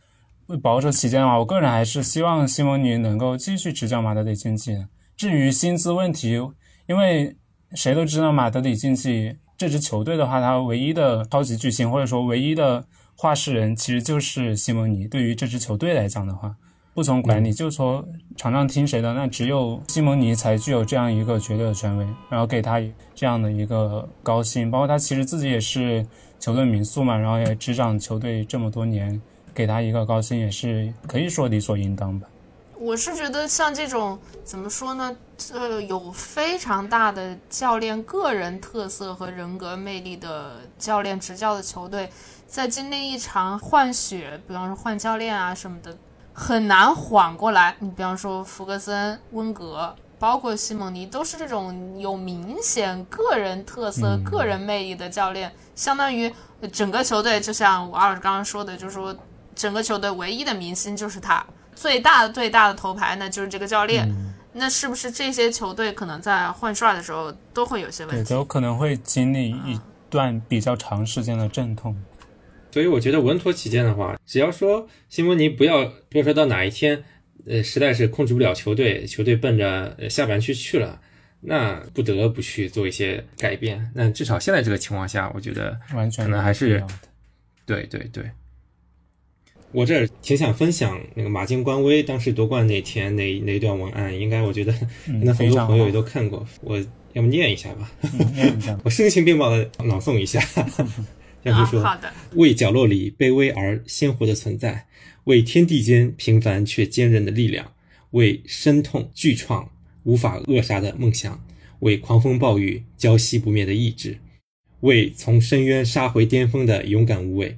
[0.61, 4.85] 保守起见的话，我个人还是希望西蒙尼能够继续执教马德里竞技。
[5.15, 6.39] 至于薪资问题，
[6.87, 7.35] 因为
[7.73, 12.83] 谁都知道马德里竞技这支球队的话，它唯一的超级巨星或者说唯一的
[13.15, 15.07] 话事人其实就是西蒙尼。
[15.07, 16.55] 对于这支球队来讲的话，
[16.93, 22.79] 不从管理，就说场上听谁的，那只有西蒙尼才具有这样一个绝对的权威，然后给他
[23.15, 26.05] 这样的一个高薪，包括他其实自己也是
[26.39, 29.19] 球队民宿嘛，然后也执掌球队这么多年，
[29.53, 32.27] 给他一个高薪也是可以说理所应当吧。
[32.77, 35.15] 我是觉得像这种怎么说呢？
[35.53, 42.09] 呃，有非常大的教练个人特色和人格魅力的教练执教的球队，
[42.45, 45.95] 在经历一场换血，比方说换教练啊什么的，
[46.33, 47.75] 很难缓过来。
[47.79, 56.33] 你比方说福格森、温格，包括西蒙尼，都是这种有明显个人特色、嗯个人魅力的教练，相当于
[56.71, 59.15] 整个球队，就像我二刚刚说的，就是说
[59.55, 61.45] 整个球队唯一的明星就是他。
[61.75, 64.07] 最大的最大的头牌呢，就是这个教练。
[64.09, 68.29] 嗯那是不是这些球队可能在换帅的时候都会有些问题对，题？
[68.35, 69.79] 都可能会经历一
[70.11, 71.99] 段比较长时间的阵痛。
[72.69, 77.03] 所以我觉得稳妥起见的话，只要说西蒙尼不要，比如说到哪一天，
[77.47, 81.01] 呃，实在是控制不了球队，球队奔着呃下半区去了，
[81.41, 83.91] 那不得不去做一些改变。
[83.95, 86.83] 那至少现在这个情况下，我觉得完全可能还是
[87.65, 88.29] 对对对。
[89.73, 96.81] 我这儿挺想分享那个马竞官微当时夺冠那天那那一段文案，应该我觉得可嗯 能很多朋友也都看过，我
[97.13, 100.39] 要么念一下吧，嗯念一下 我声情并茂的朗诵一下，
[101.43, 101.83] 像啊，是说。
[101.83, 104.85] 好的，为角落里卑微而鲜活的存在，
[105.25, 107.73] 为天地间平凡却坚韧的力量，
[108.11, 109.69] 为深痛巨创
[110.03, 111.43] 无法扼杀的梦想，
[111.79, 114.19] 为狂风暴雨浇熄不灭的意志，
[114.81, 117.57] 为从深渊杀回巅峰的勇敢无畏，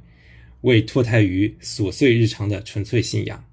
[0.65, 3.45] 为脱胎于琐碎日常的纯粹信仰，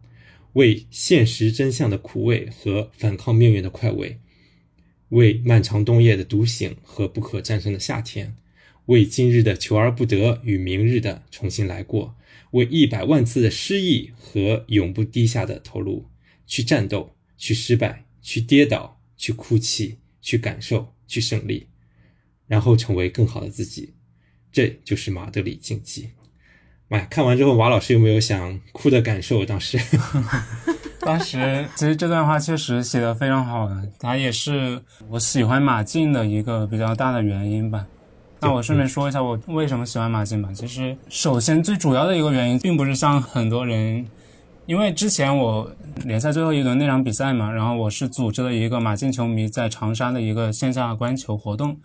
[0.54, 4.18] 为现实真相的苦味和反抗命运的快慰，
[5.10, 8.34] 为漫长冬夜的独醒和不可战胜的夏天。
[8.86, 12.16] 为今日的求而不得与明日的重新来过，
[12.52, 16.06] 为一百万次的失意和永不低下的头颅，
[16.46, 21.66] 去战斗，去失败，去跌倒，去哭泣，去感受，去胜利，
[22.46, 23.92] 然后成为更好的自己。
[24.50, 26.08] 这就是马德里竞技。
[26.92, 27.06] 妈呀！
[27.08, 29.46] 看完之后，瓦老师有没有想哭的感受？
[29.46, 29.78] 当时，
[31.00, 34.78] 当时其实这段话确实写的非常好的，它也是
[35.08, 37.86] 我喜欢马竞的一个比较大的原因吧。
[38.40, 40.50] 那我顺便说一下我为什么喜欢马竞吧。
[40.52, 44.06] 其实，首先最主要的一个原因，并不是像很多人，
[44.66, 45.70] 因为之前我
[46.04, 51.78] 联赛最后一轮那场比赛嘛，然后我是组织了一个马竞球迷在长沙的一个线下观球活动，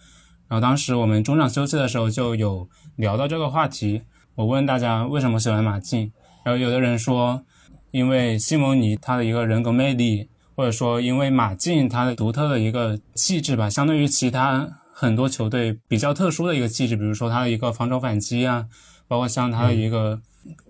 [0.49, 2.67] 然后当时我们中场休息的时候就有
[2.97, 4.01] 聊到这个话题，
[4.37, 6.11] 我问大家为什么喜欢马竞，
[6.45, 7.43] 然后有的人说。
[7.91, 18.65] 因为西蒙尼他的一个人格魅力，或者说因为马竞他的独特的一个气质吧，相对于其他很多球队比较特殊的一个气质，比如说他的一个防守反击啊，
[19.07, 20.21] 包括像他的一个，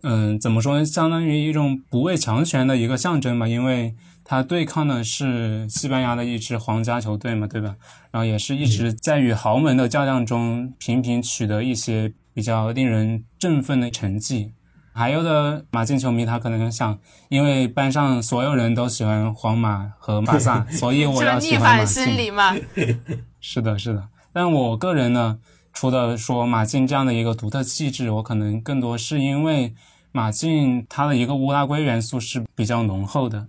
[0.04, 7.76] 嗯，怎么说呢，相当于一种不畏强权的一个象征吧，因为他对抗的是西班牙的一支皇家球队嘛，对吧？
[8.12, 14.54] 然后也是一直在与豪门的较量中频频取得一些比较令人振奋的成绩。
[14.94, 22.06] 还有的马竞球迷，他可能想，因为班上所有人都喜欢皇马和巴萨， 所以我要喜欢马竞。
[22.06, 22.56] 心理嘛？
[23.42, 24.10] 是的，是的。
[24.32, 25.40] 但我个人呢，
[25.74, 29.74] 除了说马竞这样的一个独特气质，我可能更多是因为
[30.12, 33.48] 马竞它的一个乌拉圭元素是比较浓厚的。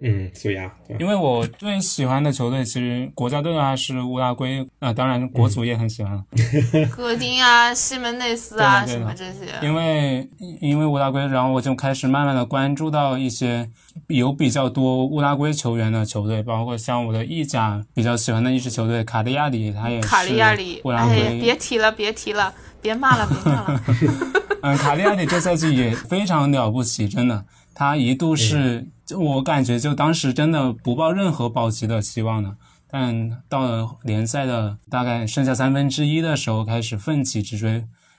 [0.00, 6.24] 嗯，苏亚，因为我最喜欢的球队其实国家队的话是乌拉圭，啊，当然国足也很喜欢了。
[6.94, 9.52] 戈丁啊，西门内斯啊，什么这些。
[9.60, 10.28] 因为
[10.60, 13.68] 因为乌拉圭，然后我就开始慢慢的关注到一些
[14.06, 21.40] 有比较多乌拉圭球员的球队，包括像我的意甲比较喜欢的一支球队卡利亚里，他也是卡利亚里，乌拉哎，圭。
[21.40, 23.84] 别提了，别提了，别骂了，别骂了。
[24.62, 32.54] 嗯，卡利亚里这赛季也非常了不起，真的，他一度是，就我感觉就当时真的不抱任何保级的希望的，
[32.90, 37.70] 但到了联赛的大概剩下三分之一的时候，开始奋起直追，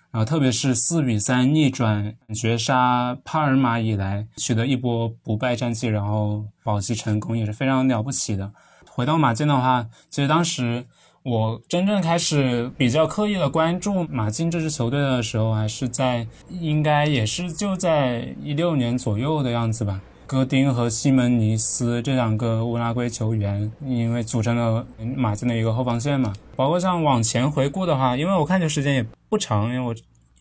[0.10, 8.52] 然后特别是四比三逆转绝杀帕尔马以来，取得一波不败战绩，然后保级成功，也是非常了不起的。
[8.88, 10.84] 回到马竞的话，其实当时
[11.22, 20.02] 我真正开始比较刻意的关注马竞这支球队的时候，还是在应该也是就在一六年左右的样子吧。
[20.30, 26.32] 戈丁和西门尼斯这两个乌拉圭球员，因为组成了马竞的一个后防线嘛。
[26.56, 29.96] 包括像往前回顾的话，因为我看球时间也不长，因为我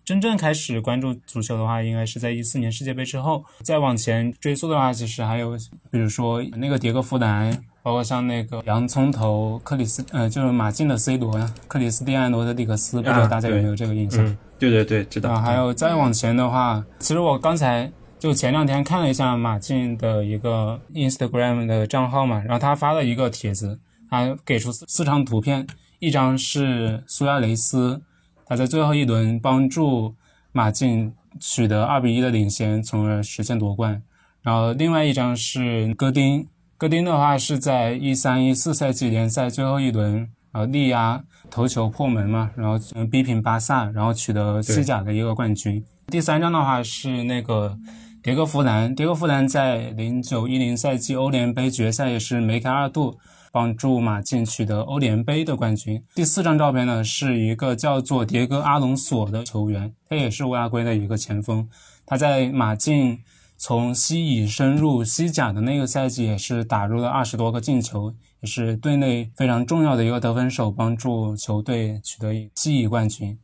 [0.04, 3.42] 真正开始关注足球的话，应该是在一四年世界杯之后。
[3.62, 5.56] 再往前追溯的话，其实还有
[5.90, 7.50] 比如说那个迭戈·弗兰，
[7.82, 14.22] 包括像那个洋葱头克里斯，呃，就是马竞的 C 罗呀，克里斯蒂安·罗德里格斯，不知道大家有没有这个印象？
[14.22, 15.30] 嗯，对对对，知道。
[15.30, 23.78] 啊，还有再往前的话，其实我刚才就前两天看了一下马竞的一个 Instagram 的账号嘛，然后他发了一个帖子，
[24.10, 25.64] 他给出四四张图片，
[26.00, 28.02] 一张是苏亚雷斯，
[28.44, 30.14] 他在最后一轮帮助
[30.50, 34.02] 马竞取得二比一的领先，从而实现夺冠。
[34.42, 36.44] 然后另外一张是戈丁，
[36.76, 45.84] 戈丁的话是在一三一四赛季联赛最后一轮，呃，力压头球破门嘛，然后嗯逼平巴萨，然后取得西甲的一个冠军。
[46.08, 47.76] 第三张的话是那个
[48.22, 53.16] 迭戈·弗兰，迭戈·弗兰在零九一零赛季欧联杯决赛也是梅开二度，
[53.52, 56.02] 帮助马竞取得欧联杯的冠军。
[56.14, 61.68] 第四张照片呢是一个叫做迭戈·阿隆索的球员，他也是乌拉圭的一个前锋，
[62.04, 63.18] 他在马竞。
[63.60, 73.36] 从西乙升入西甲的那个赛季，也是打入了二十多个进球，也是队内非常重要的一个得分手，帮助球队取得西乙冠军。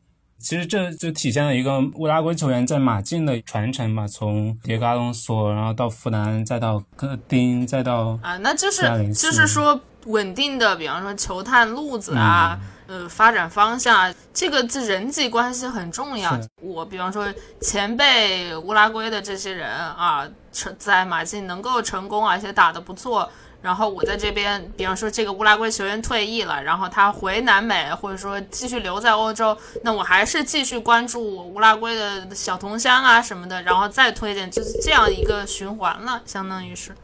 [0.45, 8.83] 其实这就体现了一个乌拉圭球员在马竞的传承吧，从迭戈·阿隆索，然后到弗兰，再到戈丁，再到啊，那就是
[9.15, 16.39] 就是说稳定的，比方说球探路子啊，嗯呃，发展方向啊，这个这人际关系很重要。
[16.61, 17.27] 我比方说
[17.63, 23.27] 前辈乌拉圭的这些人啊，成在马竞能够成功啊，而且打得不错。
[23.65, 36.95] 然后我在这边，比方说这个乌拉圭球员退役了，然后他回南美，或者说继续留在欧洲，那我还是继续关注乌拉圭的小同乡啊什么的，然后再推荐，就是这样一个循环了，相当于是。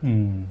[0.00, 0.48] 嗯，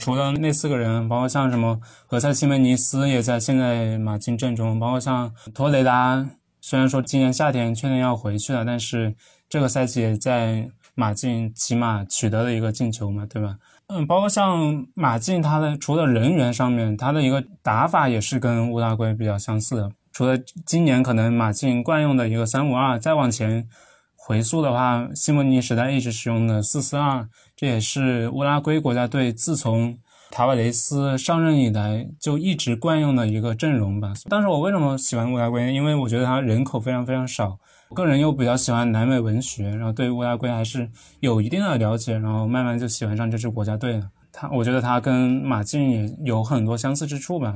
[0.00, 6.28] 除了那四个人，包括像什么何塞·西门尼斯也在现在马竞阵中，包括像托雷拉，
[6.60, 9.14] 虽然说今年夏天确定要回去了，但是
[9.48, 13.54] 这个赛季也在马竞起码取得了一个进球嘛，对吧？
[13.88, 19.90] 嗯，包括像马竞，他的除了人员上面，他的一个打法也是跟乌拉圭比较相似的。
[20.12, 23.66] 除了今年可能马竞惯用的一个三五二，再往前
[24.14, 29.96] 回溯的话，西蒙尼时代一直使用的四四二，这也是乌拉圭国家队自从
[30.30, 34.12] 塔瓦雷斯上任以来就一直惯用的一个阵容吧。
[34.28, 35.72] 但是我为什么喜欢乌拉圭？
[35.72, 37.58] 因为我觉得它人口非常非常少，
[37.90, 40.88] 我个人又比较喜欢南美文学，然后对乌拉圭还是
[41.20, 44.10] 有一定的了解，然后慢慢就喜欢上这支国家队了。
[44.30, 47.54] 他，我觉得他跟马竞也有很多相似之处吧。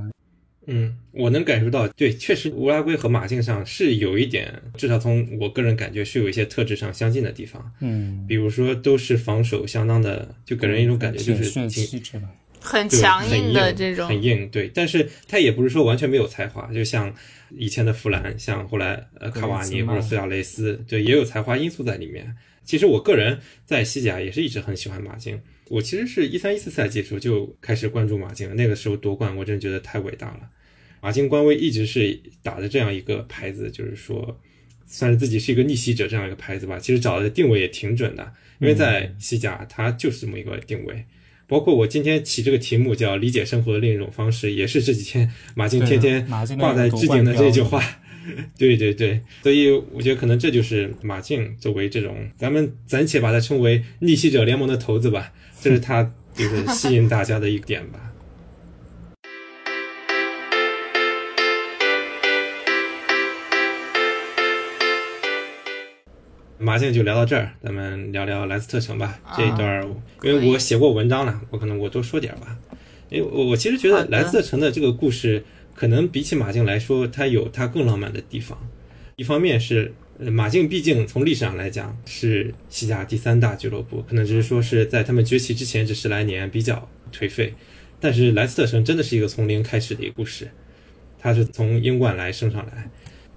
[0.67, 7.73] 嗯，我能感受到，对，确实乌拉圭和马竞上是有一点，至少从我个人感觉是有一些特质上相近的地方。
[7.81, 12.29] 嗯，比如说，都是防守相当的，就给人一种感觉就是挺气质吧。
[12.63, 14.71] 很强硬的这种，很硬，对。
[14.73, 17.15] 但是他也不是说完全没有才华，就像
[17.51, 22.35] 以前的弗兰，像后来呃卡瓦尼或者苏亚雷斯，对，也有才华因素在里面。
[22.65, 30.49] 其实我个人在西甲也是一直很喜欢马竞，我其实是一三一四赛季的时候就开始关注马竞了，那个时候夺冠我真的觉得太伟大了。
[31.01, 34.41] 马竞官微一直是打的这样一个牌子，就是说
[34.87, 36.79] 算是自己是一个逆袭者这样一个牌子吧。
[36.79, 41.05] 其实找的定位也挺准的，因为在西甲它就是这么一个定位。
[41.53, 46.27] 包括我今天起这个题目叫“理解生活的另一种方式”，也是这几天马竞天天
[46.59, 47.85] 挂在置顶的这句话。
[48.57, 56.03] 对对对，所以我觉得可能这就是马竞作为这种咱们暂且把它称为逆袭者联盟的头子吧，这是他
[56.35, 58.12] 就是吸引大家的一点吧。
[66.63, 69.19] 马竞就聊到这儿，咱们聊聊莱斯特城吧。
[69.37, 69.85] 这一段儿，
[70.23, 72.57] 因为我写过文章了，我可能我多说点儿吧。
[73.11, 75.43] 因为我我其实觉得莱斯特城的这个故事，
[75.75, 78.57] 可能比起马竞来说，它有它更浪漫的地方。
[79.17, 87.55] 一方面是呃马竞毕竟从历史上来讲是西甲第三大俱乐部，可能只是说是在他们崛起之前这十来年比较颓废，
[87.99, 90.49] 但是莱斯特城真的是一个从零开始的一个故事，
[91.19, 92.89] 它是从英冠来升上来，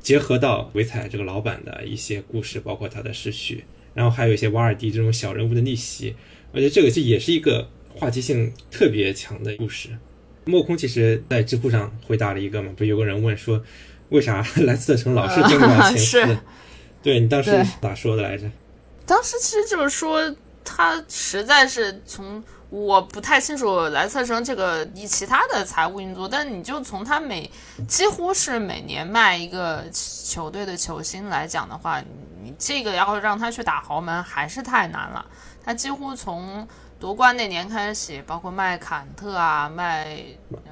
[0.05, 6.15] 结合到维采这个老板的一些故事，包括他的失序，然后还有一些瓦尔迪这种小人物的逆袭，
[6.53, 9.89] 而且这个这也是一个话题性特别强的故事。
[10.45, 13.59] 莫空其实在知乎上回答了一个嘛，不是有个人问说，
[14.09, 16.21] 为啥莱斯特城老是争不了前 四？
[16.21, 16.37] 是
[17.01, 17.51] 对你当时
[17.81, 18.47] 咋说的来着？
[19.07, 27.49] 当时其实就是说，他实在是从我不太清楚莱斯特城这个以其他的财务运作，但你就从他每
[27.87, 32.01] 几乎是每年卖一个球队的球星来讲的话，
[32.41, 35.25] 你这个要让他去打豪门还是太难了。
[35.63, 36.67] 他几乎从
[36.99, 40.17] 夺冠那年开始，包括卖坎特啊，卖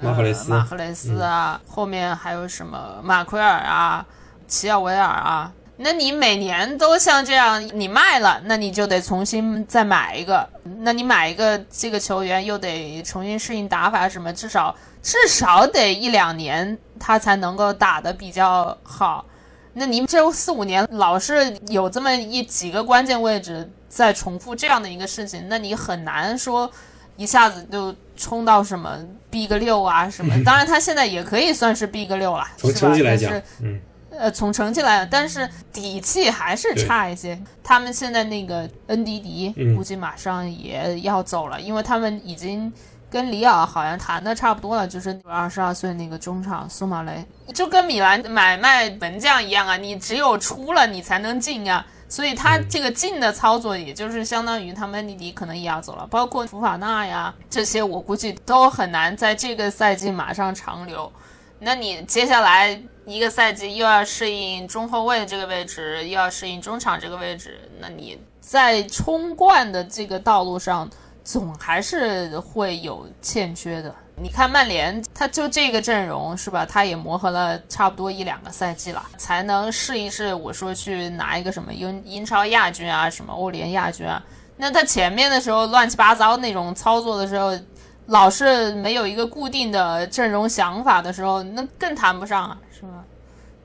[0.02, 4.06] 马赫雷斯呃、马赫雷斯啊，后面还有什么马奎尔啊、
[4.48, 5.52] 齐奥维尔啊。
[5.84, 10.48] 那你每年都像这样，你卖了，那你就得重新再买一个。
[10.80, 19.26] 那你买一个这个球员，又得重新适应打法什么，至少至少得一两年，他才能够打得比较好。
[19.74, 26.70] 那你这四五年老是有这么一几个关键位置在重复这样的一个事情，那你很难说
[27.18, 28.98] 一下子就冲到什么
[29.30, 30.34] B 个六啊什么。
[30.46, 33.80] 当然，他现在也可以算是 B 个六了，从成绩来讲嗯，
[34.18, 37.40] 呃，从成绩来，但是底气还是差一些。
[37.64, 42.72] 他们现在那个恩迪迪嗯估计马上也要走了，因为他们已经
[43.10, 51.86] 跟里尔好像谈的差不多了，就是二十二岁那个中场苏马雷，就跟米兰买卖门将一样啊，你只有出了你才能进啊。
[52.10, 61.12] 所以他这个进的操作，也就是相当于他们恩迪迪可能也要走了，包括福法纳呀这些，我估计都很难在这个赛季马上长留。
[61.58, 70.90] 那你接下来一个赛季又要适应中后卫这个位置，又要适应中场这个位置，那你在冲冠的这个道路上，
[71.24, 73.94] 总还是会有欠缺的。
[74.16, 76.66] 你看曼联，他就这个阵容是吧？
[76.66, 80.34] 他也磨合了差不多一两个赛季了，才能试一试。
[80.34, 84.24] 我说去拿一个什么英英超亚军啊，什么欧联亚军啊。
[84.56, 87.58] 那他前面的时候乱七八糟那种操作的时候，
[88.06, 93.06] 老是没有一个固定的阵容想法的时候，那更谈不上啊，是吧？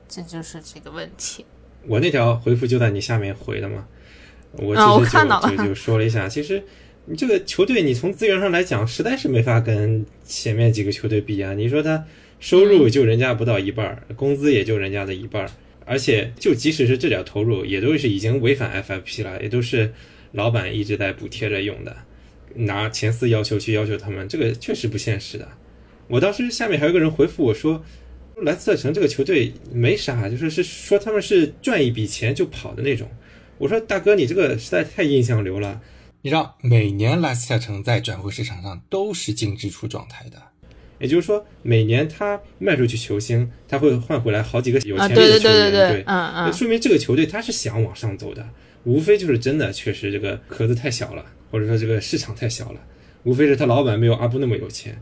[0.07, 1.45] 这就是这个问题。
[1.85, 3.85] 我那条回复就在你下面回的嘛，
[4.53, 6.63] 我就、看到了就就说了一下，其实
[7.05, 11.53] 你这个球队，你从资源上来讲，实在是没法跟前面几个球队比啊。
[11.53, 12.05] 你说他
[12.39, 15.49] 收入就人家不到一半儿，工资也就人家的一半儿，
[15.85, 19.93] 而且就即使是这点投入，也都是已经违反 FFP 了，也都是
[20.31, 21.95] 老板一直在补贴着用的，
[22.55, 25.47] 拿前四要求去要求他们，这个确实不现实的。
[26.07, 27.83] 我当时下面还有个人回复我说。
[28.43, 33.09] 莱斯特城这个球队没啥，就是是说他们是赚一笔钱就跑的那种。
[33.57, 35.81] 我说大哥，你这个实在太印象流了。
[36.21, 40.41] 你知道，每年莱斯特城在转会市场上都是净支出状态的。
[40.99, 45.71] 也就是说，每年他卖出去球星，他会换回来好几个有啊，潜力对对的球员。
[45.71, 48.45] 对对对嗯嗯，那说明这个球队他是想往上走的，
[48.83, 52.81] 无非就是真的确实这个壳子太小了，或者说这个市场太小了，
[53.23, 55.01] 无非是他老板没有阿布那么有钱。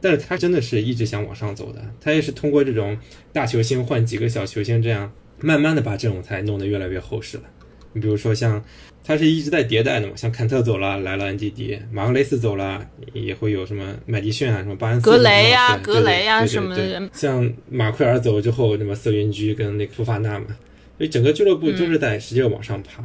[0.00, 2.96] 但是他真的是一直想往上走的，他也是通过这种
[3.32, 7.44] 大球星换几个小球星，这样慢慢的把阵容才弄得越来越厚实了。
[7.92, 8.62] 你比如说像，
[9.02, 16.62] 他是一直在迭代的嘛，像坎特走了来了 NDD，马格雷斯走了也会有什么麦迪逊啊，什么巴恩斯、格雷呀对对格雷呀对对什
[17.02, 20.46] 么像马奎尔走之后，那么瑟云居跟那个富法纳嘛，
[20.98, 23.02] 所以整个俱乐部都是在使劲往上爬，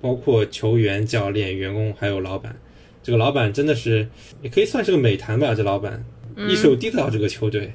[0.00, 2.56] 包括球员、教练、员工还有老板。
[3.02, 4.06] 这个老板真的是
[4.42, 6.04] 也可以算是个美谈吧，这老板
[6.48, 7.72] 一手缔造这个球队。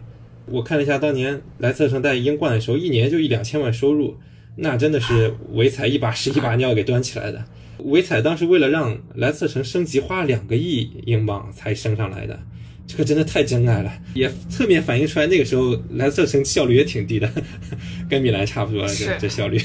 [0.47, 4.15] 我看了一下，当年莱斯特城在英冠的时候，一年就一两千万收入，
[4.57, 7.43] 那真的是维彩一把屎一把尿给端起来的。
[7.79, 12.39] 维彩当时为了让莱斯特城升级，花了两个亿英镑才升上来的，
[12.87, 17.29] 这个真的太真爱了，也侧面反映出来那个时候莱斯特城效率也挺低的，
[18.09, 19.59] 跟米兰差不多了，这这效率。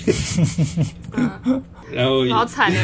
[1.93, 2.73] 然后老惨。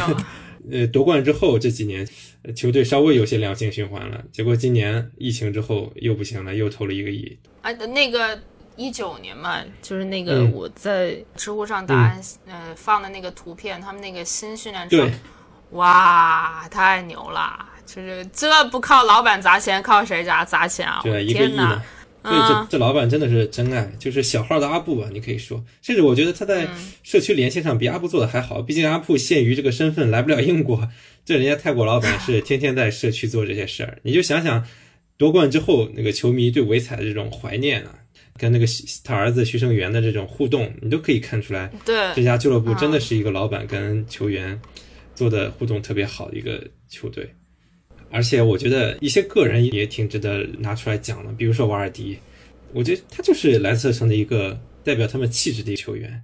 [0.69, 2.07] 呃，夺冠之后这几年，呃
[2.55, 4.23] 球队稍微有些良性循环了。
[4.33, 7.39] 结果今年疫情之后又不行了，又投了一个亿。
[7.63, 8.39] 啊，那个
[8.77, 15.11] 一九年嘛，就是那个嗯我在知乎上答案、呃放的那个图片，他们那个新训练场，，
[15.71, 17.67] 哇，太牛了！
[17.87, 21.01] 就是这不靠老板砸钱，靠谁砸砸钱啊？
[21.05, 21.57] 我对，的一个亿。
[22.27, 26.69] 所以这啊这老板真的是真爱，就是小号的阿布吧，你可以说，甚至我觉得他在
[27.05, 28.61] 社区连线上比阿布做的还好。
[28.61, 30.89] 毕竟阿布限于这个身份来不了英国，
[31.25, 33.99] 这人家泰国老板是天天在社区做这些事儿。
[34.03, 34.67] 你就想想
[35.17, 37.95] 夺冠之后那个球迷对维彩的这种怀念啊，
[38.37, 38.67] 跟那个
[39.05, 44.61] 他儿子徐胜元的这种互动，你都可以看出来，对这，家俱乐部真的是一个老板跟球员
[45.15, 47.31] 做的互动特别好的一个球队。
[48.17, 52.17] 而且我觉得一些个人也挺值得拿出来讲的，比如说瓦尔迪，
[52.73, 56.23] 我觉得他就是莱斯特城的一个代表他们气质的球员。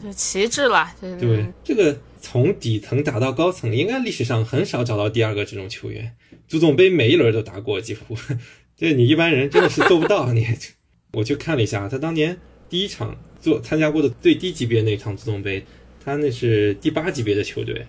[0.00, 6.14] 就旗帜了，就是对，这个从底层打到高层，应该历史上很少找到第二个这种球员。
[6.46, 8.16] 足总杯每一轮都打过，几乎，
[8.78, 10.32] 这你一般人真的是做不到。
[10.32, 10.46] 你，
[11.14, 15.64] 我去看了一下，他当年第一场做参加过的最低级别那场足总杯，
[16.04, 17.84] 他那是第八级别的球队。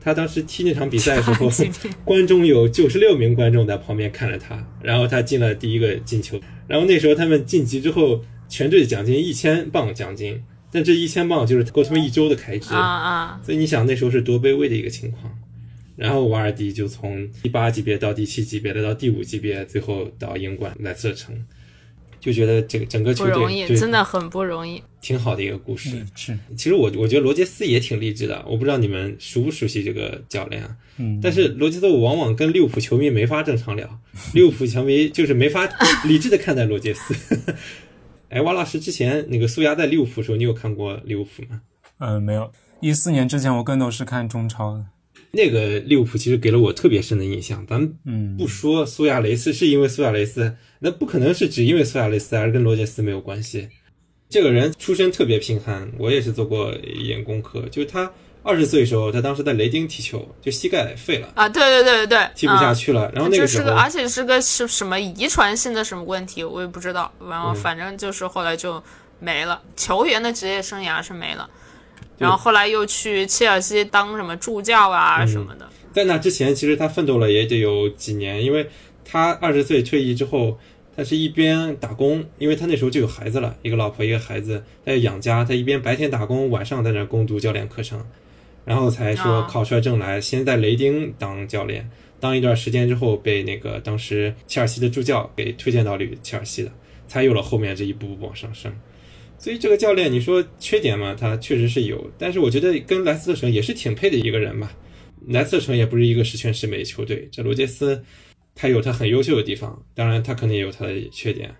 [0.00, 1.50] 他当时踢那场比赛的时候，
[2.04, 6.40] 观众有九十六名观众在旁边看着他，然后他进了第一个进球。
[6.66, 15.36] 然后那时候他们晋级之后，全队奖金一千磅奖金，但这一千磅就是够他们一周的开支啊啊，所以你想那时候是多卑微的一个情况。
[15.96, 21.44] 然后瓦尔迪就从第八级别到第七级别，再到第五级别，最后到英冠莱斯特城，
[22.20, 24.82] 就觉得这个整个球不容易，队真的很不容易。
[25.00, 25.90] 挺好的一个故事。
[25.90, 30.76] 是是，其实我我觉得罗杰斯也挺励志的，我不知道你们熟不熟悉这个教练啊？
[30.96, 33.88] 嗯，但是罗杰斯往往跟利物浦球迷没法正常聊，
[34.34, 35.68] 利物浦球迷就是没法
[36.04, 37.54] 理智的看待罗杰斯。
[38.28, 41.62] 哎，王老师之前那个苏牙在利物浦的时候，你有看过利物浦吗？
[41.98, 44.86] 呃，没有，一四年之前我更多是看中超的。
[45.30, 47.66] 那个利物浦其实给了我特别深的印象。
[47.66, 53.68] 咱们嗯，不说苏亚雷斯是因为苏亚雷斯，那不可能是只因为苏亚雷斯，而跟罗杰斯没有关系。
[54.28, 57.62] 这个人出身特别贫寒，我也是做过一点功课。
[57.70, 58.12] 就是他
[58.42, 63.10] 二十岁的时候，他当时在雷丁踢球，就膝盖废了，啊，对对对对对，踢不下嗯去了。
[63.14, 67.10] 然后那个时候这是个，，而且是个是什么遗传性的什么问题，我也不知道。
[67.28, 68.82] 然后嗯反正就是后来就
[69.18, 71.48] 没了，球员的职业生涯是没了。
[72.18, 75.68] 然后后来又去切尔西当什么助教啊嗯什么的。
[75.92, 78.68] 在那之前，其实他奋斗了也得有几年，因为
[79.04, 80.58] 他二十岁退役之后，
[80.94, 88.04] 他是一边打工，因为他那时候就有孩子了，一个老婆一个孩子，他要养家，他一边白天打工，晚上在那攻读教练课程，
[88.64, 91.88] 然后才说啊考出来证来，先在雷丁当教练，
[92.20, 96.70] 当一段时间之后，被那个当时切尔西的助教给推荐到了切尔西的，
[97.08, 98.72] 才有了后面这一步步往上升。
[99.38, 104.76] 所以这个教练，你说缺点嘛，他确实是有，但是我觉得跟莱斯特城也是挺配的一个人吧。
[105.28, 108.02] 莱斯特城也不是一个十全十美的球队，这罗杰斯
[108.54, 111.54] 他有他很优秀的地方，当然他肯定也有他的缺点。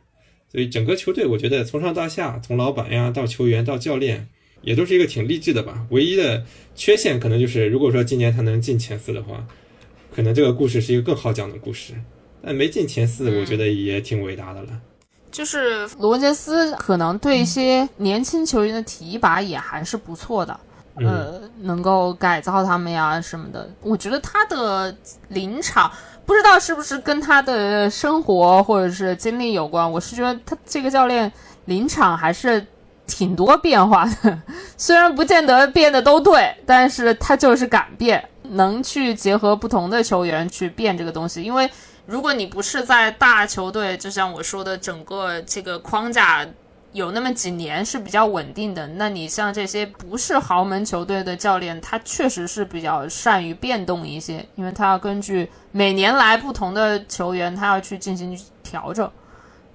[0.51, 4.27] 所以整个球队，我觉得从上到下，从老板呀到球员到教练，
[4.63, 5.87] 也都是一个挺励志的吧。
[5.91, 9.47] 唯一的缺陷可能就是，如果说今年他能进前四的话，
[10.11, 11.93] 可能这个故事是一个更好讲的故事。
[12.43, 14.81] 但没进前四，我觉得也挺伟大的了。
[15.31, 20.59] 就是罗杰斯可能对一些年轻球员的提拔也还是不错的，
[20.97, 23.69] 嗯呃，能够改造他们呀什么的。
[23.83, 24.95] 我觉得他的
[25.29, 25.91] 临场
[26.25, 31.31] 不知道是不是跟他的生活或者是经历有关，我是觉得他这个教练
[31.67, 32.67] 临场还是
[33.07, 34.39] 挺多变化的，
[34.77, 41.71] 虽然不见得变得都对，但是他就是敢变，能去结合不同的球员去变这个东西，因为。
[42.09, 46.49] 如果你不是在大球队，就像我说的，整个这个框架
[46.93, 59.11] 有那么几年是比较稳定的，那你像这些不是豪门球队的教练，他确实是比较善于变动一些，因为他要根据每年来不同的球员，他要去进行调整，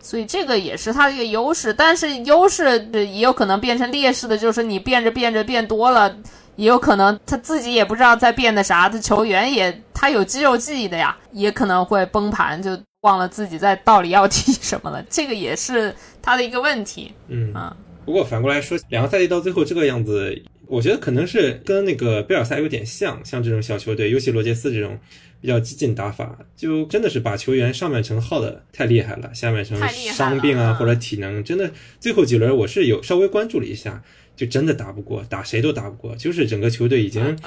[0.01, 1.71] 所以这个也是他的一个优势。
[1.71, 6.17] 但是优势也有可能变成劣势的，就是你变着变着变多了。
[6.55, 17.11] 也有可能他自己也不知道在变的啥，他球员也他有肌肉记忆的呀，也可能会崩盘，就忘了自己在到底要踢什么了， 这个也是他的一个问题。
[17.27, 17.53] 嗯。
[17.53, 17.75] 啊，
[18.05, 24.97] 不过反过来说，两个赛季到最后这个样子，我觉得可能是跟那个贝尔萨有点像，像这种小球队，尤其罗杰斯这种
[25.41, 34.01] 比较激进打法，就真的是把球员上半程耗的太厉害了，下半程伤病啊嗯或者体能，真的最后几轮我是有稍微关注了一下，
[34.35, 37.37] 就真的打不过，打谁都打不过，就是整个球队已经。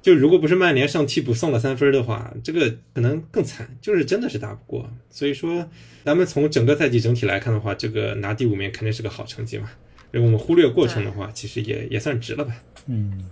[0.00, 4.88] 就如果不是曼联上替补送了三分的话，这个可能更惨，就是真的是打不过。
[5.10, 5.68] 所以说，
[6.04, 9.68] 咱们从整个赛季整体来看的话，这个拿第五名肯定是个好成绩嘛。
[10.12, 12.54] 如果我们忽略过程的话，其实也也算值了吧。
[12.86, 13.28] 嗯，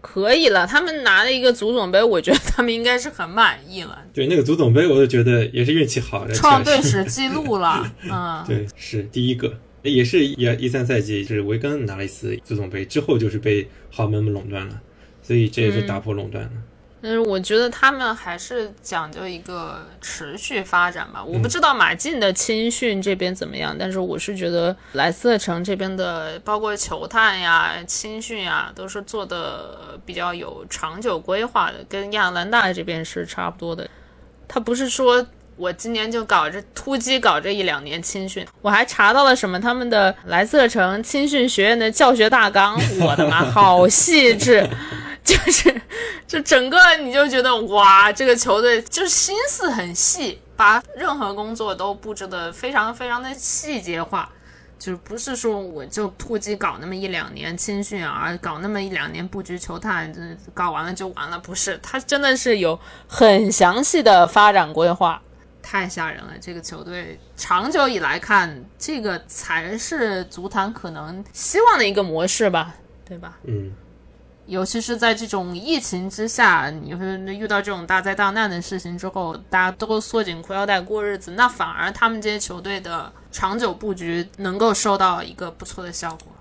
[0.00, 7.92] 可以了，他们拿了一个足总杯，我觉得他们应该是很满意了，对，那个足总杯，我就觉得也是运气好，创队史记录了。
[8.08, 14.80] 嗯，对，是第一个，也是一一三赛季，就是维根拿了一次足总杯之后，就是被豪门们垄断了，
[15.22, 16.50] 所以这也是打破垄断了。
[17.02, 21.24] 但是我觉得他们还是讲究一个持续发展吧。
[21.24, 33.88] 我不知道马竞的青训这边怎么样，但是我是觉得莱斯特城这边的，包括球探呀、青训呀，都是做的比较有长久规划的，跟亚特兰大这边是差不多的。
[34.46, 35.26] 他不是说
[35.60, 44.66] 我今年就搞这突击搞这一两年青训，我还查到了什么他们的莱斯特城青训学院的教学大纲，我的妈，好细致。
[45.22, 45.82] 就是，
[46.26, 54.30] 就整个你就觉得哇，这个球队就是心思很细，把任何工作都布置的非常非常的细节化，
[54.78, 60.10] 就是不是说我就突击搞那么一两年青训啊，搞那么一两年布局球探，
[60.54, 65.20] 搞完了就完了，不是，他真的是有很详细的发展规划，
[65.62, 66.32] 太吓人了。
[66.40, 73.38] 这个球队长久以来看，这个才是足坛可能希望的一个模式吧，对吧？
[73.44, 73.72] 嗯。
[74.46, 86.32] 尤其是在这种疫情之下，你会遇到这种大灾大难的事情之后，大家都缩紧裤腰带过日子，那反而他们这些球队的长久布局能够收到一个不错的效果。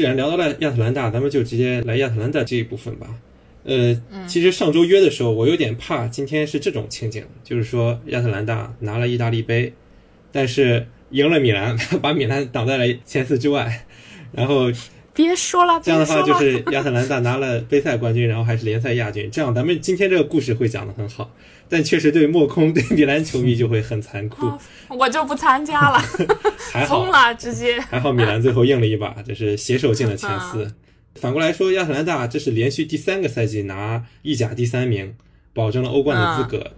[0.00, 3.06] 既然聊到了亚特兰大，咱们就直接来亚特兰大这一部分吧。
[3.64, 3.94] 呃，
[4.26, 9.74] 其实上周约的时候，我有点怕今天是这种情景，就是说亚特兰大拿了意大利杯。
[10.32, 13.84] 但是赢了米兰，把米兰挡在了前四之外，
[14.32, 14.72] 然后
[15.12, 21.30] 别说了，这样的话就是亚特兰大拿了杯赛冠军，然后还是联赛亚军，这样咱们今天这个故事会讲得很好，
[21.70, 24.50] 但确实对莫空对米兰球迷就会很残酷，
[24.88, 26.02] 我就不参加了，
[26.72, 30.74] 还好了直接，还好米兰最后硬了一把，这是携手进了前四。
[31.14, 35.14] 反过来说，亚特兰大这是连续第三个赛季拿意甲第三名，
[35.54, 36.72] 保证了欧冠的资格。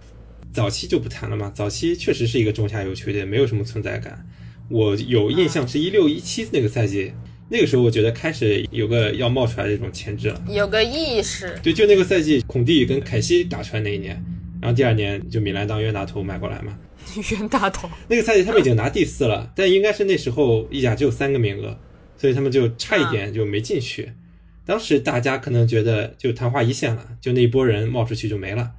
[0.51, 4.23] 早期就不谈了嘛，早期确实是一个中下游球队，没有什么存在感。
[4.69, 7.11] 我有印象是一六一七那个赛季，
[7.49, 11.59] 那个时候我觉得开始有个要冒出来这种潜质了，有个意识。
[11.63, 14.23] 对，就那个赛季，孔蒂跟凯西打出来那一年，
[14.63, 16.79] 然后第二年就米兰当冤大头买过来嘛。
[17.31, 17.89] 冤大头。
[18.07, 21.77] 那个赛季他们已经拿第四了，但应该是那时候意甲只有三个名额，
[22.15, 24.13] 所以他们就差一点就没进去。
[24.65, 28.71] 当时大家可能觉得就昙花一现了，就那一波人冒出去就没了，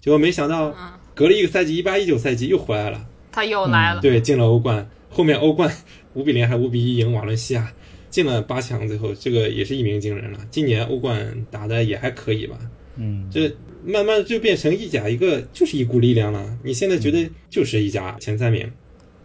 [0.00, 0.74] 结果没想到。
[1.14, 5.68] 隔了一个赛季，一八一九赛季又回来了，他又来了，对，进了欧冠，后面欧冠
[6.14, 7.72] 五比零还五比一赢瓦伦西亚，
[8.08, 10.38] 进了八强，最后这个也是一鸣惊人了。
[10.48, 12.56] 今年欧冠打的也还可以吧？
[12.94, 13.52] 嗯，这
[13.88, 16.58] 慢慢就变成意甲一个就是一股力量了。
[16.62, 18.70] 你现在觉得就是意甲前三名，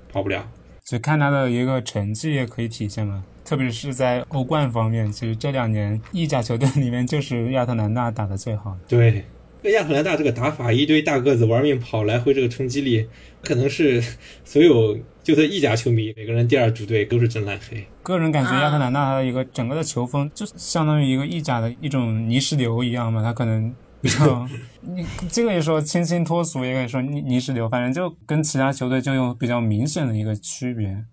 [0.10, 0.50] 跑不了。
[0.86, 8.78] 只看他的一个成绩也可以体现了，特别是在欧冠方面，其实这两年意甲球队里面就是亚特兰大打的最好。
[8.88, 9.24] 对。
[9.72, 13.08] 亚特兰大这个打法，一堆大个子玩命跑，来回这个冲击力，
[13.42, 14.04] 可能是
[14.44, 17.82] 所有就算意甲球迷，每个人第二主队都是真烂黑。
[18.02, 23.74] 个人感觉亚特兰大的一个整个的球风，就相当于一个意甲的一种泥石流一样嘛，他可能
[24.04, 24.46] 比较，
[24.82, 31.06] 你这个也说清新脱俗，也可以说泥泥石流，反正就跟其他球队就有比较明显的一个区别。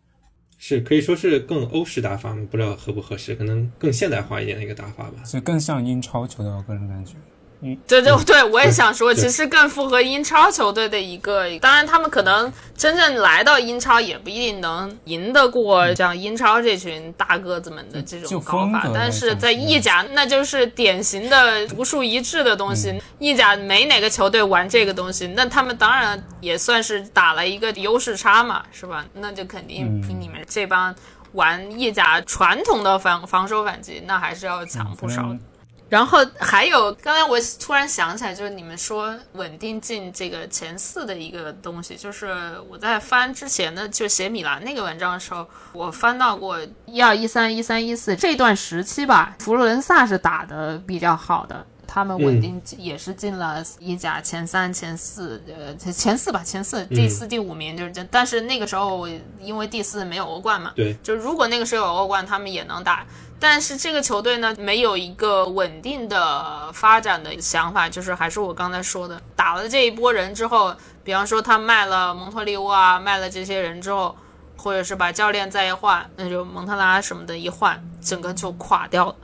[0.58, 2.44] 是可以说是更欧式打法吗？
[2.50, 5.22] 不知道合不合适，可能更现代化一点的一个打法吧。
[5.24, 7.14] 是更像英超球队，我个人感觉。
[7.86, 11.46] 对对对，我也想说，其实更符合英超球队的一个。
[11.58, 18.88] 当然，他们可能真正来到英超，也不一定能赢得过像英超这群大个子们的这种搞法。
[18.94, 23.00] 但是在意甲，那就是典型的独树一帜的东西。
[23.18, 29.04] 意甲没哪个球队玩这个东西，那他们当然也算是打了一个优势差嘛，是吧？
[29.12, 30.94] 那就肯定比你们这帮
[31.32, 35.36] 玩意甲传统的防防守反击，那还是要强不少。
[35.90, 42.32] 然后还有，刚才我突然想起来，就是你们说稳定进这个前四的一个东西，就是
[42.70, 58.04] 我在翻之前的就写米兰那个文章的时候，我翻到过一二一三一三一四这段时期吧，佛罗伦萨是打的比较好的，他们稳定也是进了意甲前三、前四，呃，前四吧，前四，第四、第五名就是这。
[58.12, 59.08] 但是那个时候
[59.40, 63.04] 因为第四没有欧冠嘛，对，就如果那个时候有欧冠，他们也能打。
[63.42, 74.14] 但是这个球队呢，没有一个稳定的发展的想法，就是还是我刚才说的，打了这一波人之后，比方说他卖了蒙特利沃啊，卖了这些人之后，
[74.58, 79.16] 或者是把教练再一换，那就蒙特拉什么的一换，整个就垮掉了。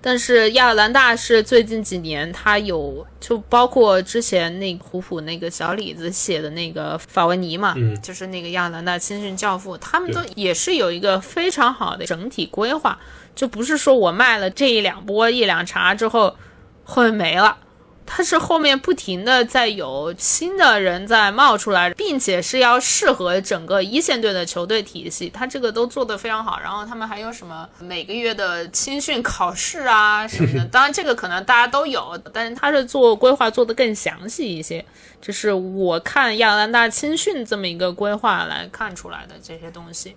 [0.00, 12.96] 但是亚特兰大是最近几年，他有就包括之前那虎虎那个小李子写的那个法文尼嘛，就是那个亚特兰大青训教父，他们都也是有一个非常好的整体规划。
[13.38, 16.36] 就不是说我卖了这一两波一两茬之后
[16.82, 17.56] 会没了，
[18.04, 26.58] 它是后面不停的在有新的人在冒出来，并且是要适合整个一线队的球队体系，它这个都做得非常好。
[26.58, 34.84] 然后他们还有什么每个月的青训考试啊什么的， 当然这个可能大家都有，但是他是做规划做得更详细一些。
[35.22, 40.16] 这是我看亚特兰大青训这么一个规划来看出来的这些东西，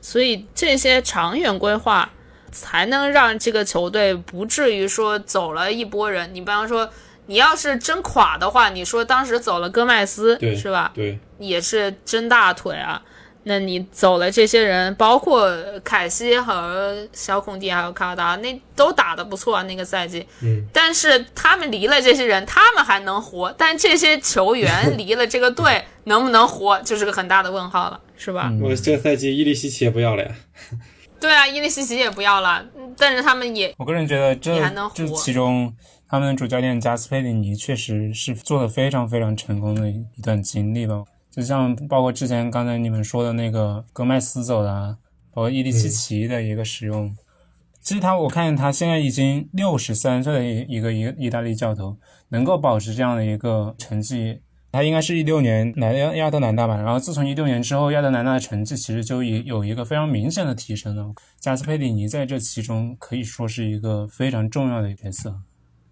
[0.00, 2.10] 所以这些长远规划。
[2.50, 6.34] 才能让这个球队不至于说走了一波人。
[6.34, 6.88] 你比方说，
[7.26, 10.90] 你要是真垮的话，你说当时走了戈麦斯，是吧？
[10.94, 13.02] 对，也是真大腿啊。
[13.44, 15.50] 那你走了这些人，包括
[15.82, 19.62] 凯西和小孔蒂还有卡尔达，那都打得不错啊。
[19.62, 28.52] 那个赛季，嗯，但是他们离了这些人，他们还能活，但这些球员 离了这个队，能不能活，就是个很大的问号了，是吧？
[28.60, 30.30] 我这个赛季伊利西奇也不要了呀。
[31.20, 32.64] 对啊，伊利西奇也不要了，
[32.96, 34.58] 但是他们也，我个人觉得这
[34.94, 35.74] 这其中，
[36.08, 41.04] 他们的主教练加斯佩里尼确实是做的非常非常成功的一段经历吧。
[41.30, 44.96] 就像包括之前刚才你们说的那个戈麦斯走的，
[45.32, 47.14] 包括伊利西奇的一个使用，
[47.82, 51.96] 其实他我看他现在已经六十三岁的一一个一个意大利教头，
[52.30, 54.40] 能够保持这样的一个成绩。
[54.72, 61.12] 他应该是一六年来亚亚特兰大吧，然后自从一六年之后，亚特兰大的成绩其实就有有一个非常明显的提升了。
[61.40, 65.34] 加斯佩里尼在这其中可以说是一个非常重要的角色。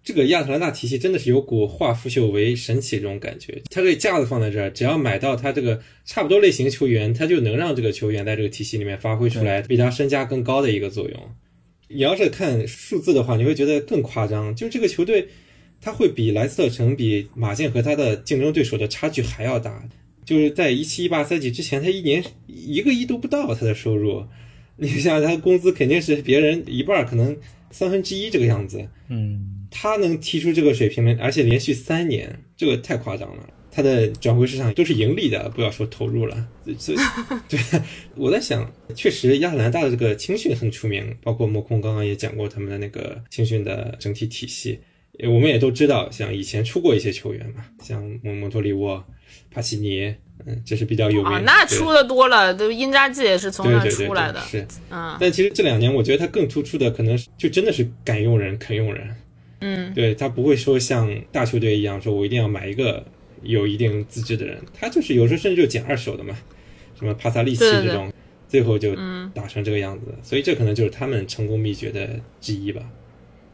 [0.01, 3.61] 这个亚特兰大体系真的是有股化腐朽为神奇这种感觉。
[3.69, 11.19] 他这个架子放在这儿，只要买到他这个差不多类型球员，他就能让这个球员在这个体系里面发挥出来比他身价更高的一个作用。
[11.89, 15.27] 你要是看数字的话，你会觉得更夸张，就这个球队。
[15.81, 19.87] 他会比莱斯特城、比马竞和他的竞争对手的差距还要大。
[20.25, 24.23] 就是在一七一八赛季之前，他一年一个亿都不到，他的收入。
[24.77, 27.35] 你想，他工资肯定是别人一半，可能
[27.71, 28.87] 三分之一这个样子。
[29.09, 33.49] 嗯，他能踢出这个水平，而且连续三年，这个太夸张了。
[33.71, 36.47] 他的转会市场都是盈利的，不要说投入了。
[36.77, 36.97] 所以，
[37.49, 37.59] 对，
[38.15, 44.79] 我在想，确实亚特兰大的这个青训很出名，包括莫空刚刚也讲过他们的那个青训的整体体系。
[45.27, 49.03] 我们也都知道，像以前出过一些球员嘛，像蒙蒙托利沃、
[49.51, 50.15] 帕奇尼，
[50.45, 51.31] 嗯，这是比较有名。
[51.31, 54.39] 啊，那出的多了，都因扎吉也是从那出来的。
[54.41, 55.17] 是，嗯。
[55.19, 59.15] 但其实这两年，我觉得他更突出的，可能就真的是敢用人、肯用人。
[59.61, 63.05] 嗯，对他不会说像大球队一样，说我一定要买一个
[63.43, 66.33] 有一定资质的人，他就是有时候甚至就捡二手的嘛，
[66.97, 68.09] 什么帕萨利奇这种，
[68.47, 68.95] 最后就
[69.33, 70.15] 打成这个样子。
[70.23, 72.81] 所以这可能就是他们成功秘诀的之一吧。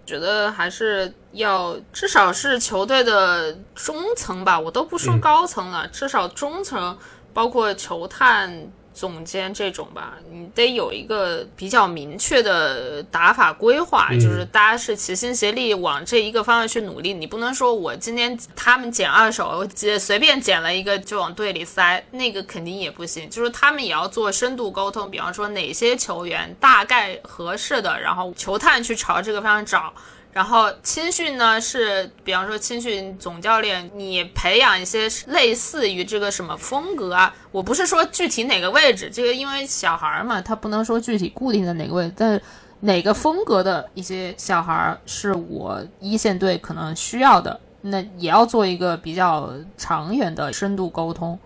[0.06, 6.98] 觉得还是要至少是球队的中层吧，我都不说高层了，至少中层，
[7.34, 17.14] 包括球探、总监这种吧，你得有一个比较明确的打法规划，就是大家是齐心协力往这一个方向去努力。
[17.14, 23.30] 你不能说我今天他们捡二手，捡随便捡了一个就往队里塞，那个肯定也不行。
[23.30, 29.94] 就是他们也要做深度沟通，比方说哪些球员大概合适的，然后球探去朝这个方向找。
[30.36, 37.34] 然后青训呢是，比方说青训总教练，你培养一些类似于这个什么风格啊？
[37.54, 42.42] 我不是说具体哪个位置，这个因为小孩嘛，他不能说具体固定的哪个位置，但
[42.82, 51.40] 哪个风格的一些小孩是我一线队可能需要的，那也要做一个比较长远的深度沟通，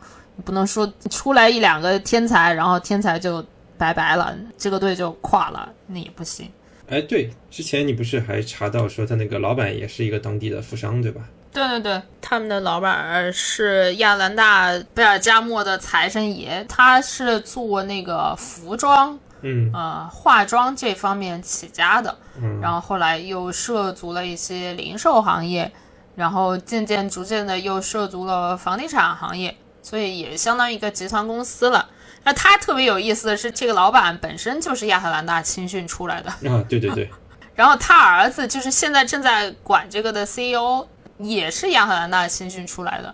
[0.43, 3.45] 不能说出来一两个天才，然后天才就
[3.77, 6.51] 拜拜了，这个队就垮了，那也不行。
[6.89, 11.21] 哎，对，之前你不是还查到说他那个老板也是一个当地的富商，对吧？
[11.51, 25.71] 对对对，他们的老板是亚兰大贝尔加莫的财神爷，他是做那个服装，嗯，呃，化妆这方面起家的，嗯，然后后来又涉足了一些零售行业，
[26.15, 31.87] 然后渐渐逐渐的又涉足了房地产行业，所以也相当于一个集团公司了。
[32.23, 37.09] 那他特别有意思的是，这个老板本身就是亚特兰大青训出来的啊，对对对。
[37.55, 40.85] 然后他儿子就是现在正在管这个的 CEO，
[41.17, 43.13] 也是亚特兰大青训出来的，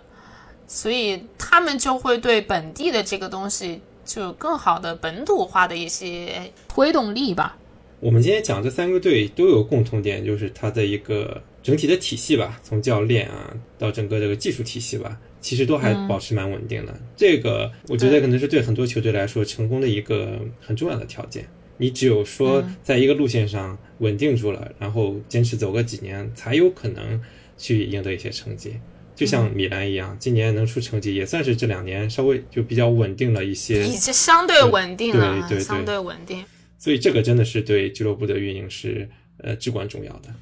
[0.68, 7.56] 所以他们就会对本地的这个东西就有更好的本土化的一些推动力吧。
[7.98, 15.16] 我们今天讲这三个队都有共同点，就是它的一个整体的体系吧，从教练啊到整个这个技术体系吧。
[15.46, 21.46] 其实都还保持蛮稳定的，这个我觉得可能是对很多球队来说成功的一个很重要的条件。
[21.76, 27.22] 你只有说在一个路线上稳定住了，然后坚持走个几年，才有可能
[27.56, 28.74] 去赢得一些成绩。
[29.14, 36.44] 就像米兰一样，今年能出成绩，也算是这两年稍微就比较稳定了一些，已经相对稳定了，对对对，相对稳定。
[36.76, 40.34] 所以这个真的是对俱乐部的运营是呃至关重要的。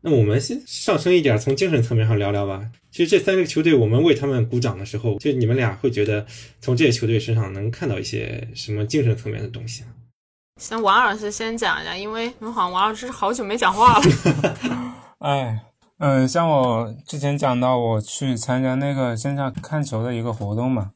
[0.00, 2.70] 那我们先上升一点，从精神层面上聊聊吧。
[2.90, 6.24] 其实这三个球队，我们为他们鼓掌的时候，就你们俩会觉得
[6.60, 9.88] 从这些球队身上能看到一些什么精神层面的东西啊？
[10.60, 14.04] 先王老师先讲一下，因为好像王老师好久没讲话了。
[15.18, 15.60] 哎，
[15.98, 20.92] 嗯，像我之前讲到，我去参加那个线下看球的一个活动嘛，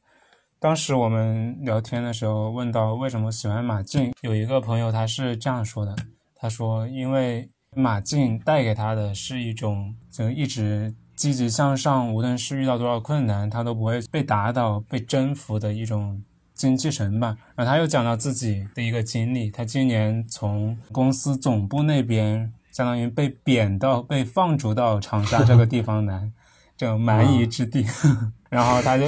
[0.59, 5.95] 当时我们聊天的时候问到为什么喜欢马竞，有一个朋友他是这样说的，
[6.35, 16.23] 他说因为马竞带给他的是一种就一直积极向上，无论是遇到多少困难，他都不会被打倒、被征服的一种。
[16.55, 26.31] 精气神吧，然后他又讲到自己的一个经历，他今年从公司总部那边，相当于被贬到被放逐到长沙这个地方来，
[26.77, 27.85] 这种蛮夷之地，
[28.49, 29.07] 然后他就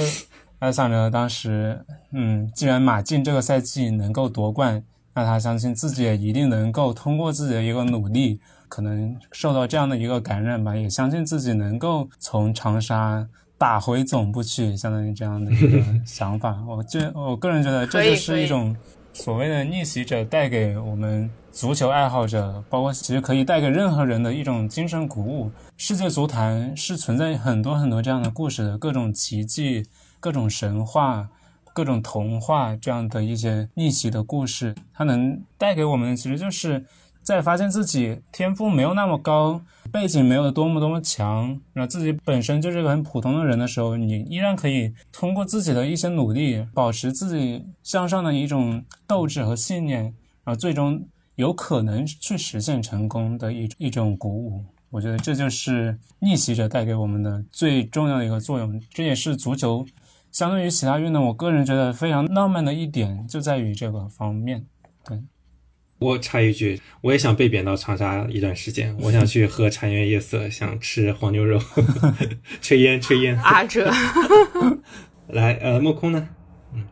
[0.59, 8.41] 他想着当时，嗯，既然马竞这个赛季能够夺冠，那他相信自己也一定能够通过自己的一个努力，
[8.75, 13.25] 可能受到这样的一个感染吧，也相信自己能够从长沙。
[13.57, 16.61] 打回总部去，相当于这样的一个想法。
[16.67, 18.75] 我这我个人觉得，这就是一种
[19.13, 25.49] 所谓的逆袭者带给我们足球爱好者，包括其实可以带给任何人的一种精神鼓舞。
[25.77, 29.85] 世界足坛是存在很多很多这样的故事的，各种奇迹、
[30.19, 31.29] 各种神话、
[31.73, 36.83] 各种童话这样的一些逆袭的故事，它能带给我们的其实就是
[37.25, 39.59] 在发现自己天赋没有那么高。
[39.91, 50.03] 背景没有多么多么强，然后自己本身就是个很普通的人的时候，你依然可以通过自己的一些努力，保持自己向上的一种斗志和信念，
[50.43, 54.65] 然后最终有可能去实现成功的一一种鼓舞。
[54.89, 58.81] 我觉得这就是逆袭者带给我们的最重要的一个作用。
[58.89, 59.85] 这也是足球
[60.31, 64.65] 相对于其他运动，我个人觉得非常浪漫的一点，就在于这个方面。
[65.05, 65.21] 对。
[65.97, 68.93] 我插一句，我也想被贬到长沙一段时间。
[68.99, 71.57] 我想去喝茶颜悦色，想吃黄牛肉，
[72.61, 73.37] 吹烟吹烟。
[73.39, 73.89] 啊，这
[75.29, 76.27] 来，呃，莫空呢？
[76.73, 76.83] 嗯，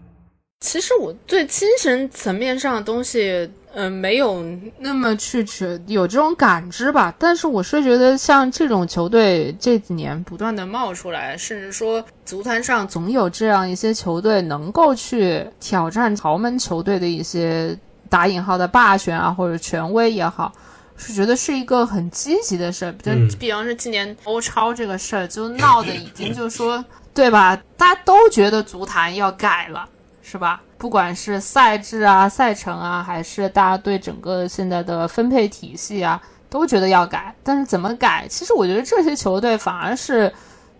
[0.61, 4.41] 其实我对精神层面上的东西，嗯，没有
[4.79, 7.13] 那么去觉有这种感知吧。
[7.19, 17.77] 但是我是觉得，像这种球队这几年不断的冒出来，甚至说足坛上总有这样一些球队能够去挑战豪门球队的一些。
[18.13, 20.53] 打引号的霸权啊，或者权威也好，
[20.95, 22.91] 是觉得是一个很积极的事儿。
[23.01, 27.59] 就比方说今年欧超这个事儿，就闹得已经就说，对吧？
[27.75, 29.89] 大家都觉得足坛要改了，
[30.21, 30.61] 是吧？
[30.77, 37.33] 不管是赛制啊、赛程啊，还是大家对整个现在的分配体系啊，都觉得要改。
[37.41, 38.27] 但是怎么改？
[38.29, 40.31] 其实我觉得这些球队反而是。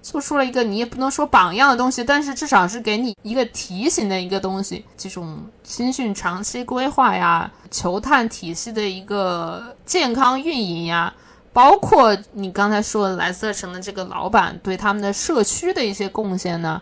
[0.04, 4.86] 做出了一个你也不能说榜样的东西，但是至少是给你一个提醒的一个东西。
[4.96, 11.12] 这种青训长期规划呀，球探体系的一个健康运营呀，
[11.54, 16.82] 包括你刚才说的莱斯特城的这个老板对他们的社区的一些贡献呢。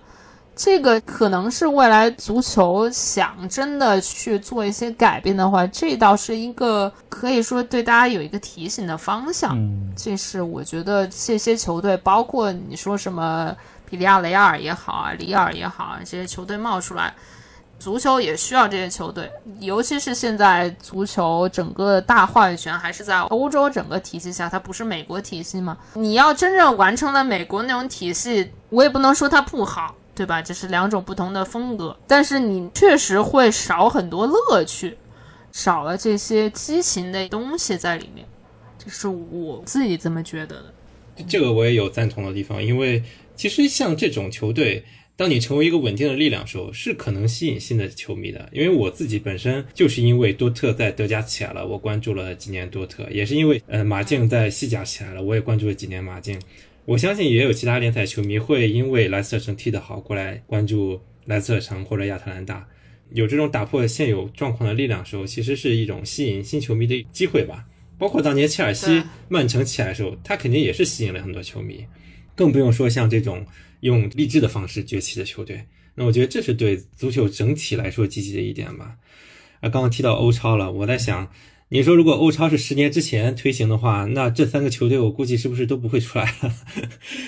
[0.64, 9.57] 这个可能是未来足球想真的去做一些改变的话，这倒是一个可以说对大家有一个提醒的方向。
[9.97, 13.51] 这是我觉得这些球队，包括你说什么
[13.89, 17.12] 比利亚雷亚尔也好啊，里尔也好啊，这些球队冒出来，
[17.80, 19.32] 足球也需要这些球队。
[19.62, 25.76] 尤其是现在足球整个大话语权还是在欧洲整个体系下，它不是美国体系嘛？
[25.95, 29.95] 你要真正完成了美国那种体系，我也不能说它不好。
[30.22, 30.39] 对吧？
[30.39, 34.95] 这是两种不同的风格，但是你确实会少很多乐趣，
[35.51, 38.24] 少了这些激情的东西在里面，
[38.78, 41.24] 这是我自己这么觉得的。
[41.28, 43.01] 这个我也有赞同的地方，因为
[43.36, 48.47] 其实像这种球队，当你成为一个稳定的力量的时候，是可能吸引新的球迷的。
[48.51, 56.39] 因为我自己本身就是因为多特在德甲起来了，我关注了几年多特，也是因为呃马竞在西甲起来了，我也关注了几年马竞。
[56.86, 62.68] 我相信也有其他联赛球迷会因为莱斯特城踢得好过来关注莱斯特城或者亚特兰大，
[63.12, 67.66] 有这种打破现有状况的力量时候，其实是一种吸引新球迷的机会吧。
[68.00, 71.86] 包括当年切尔西、曼城起来的时候，他肯定也是吸引了很多球迷，
[72.36, 73.46] 更不用说像这种
[73.82, 75.66] 用励志的方式崛起的球队。
[75.94, 78.98] 那我觉得这是对足球整体来说积极的一点吧。
[79.60, 81.32] 啊，刚刚提到欧超了，我在想。
[81.74, 86.53] 你说，如果欧超是十年之前推行的话，那这三个球队我估计是不是都不会出来了？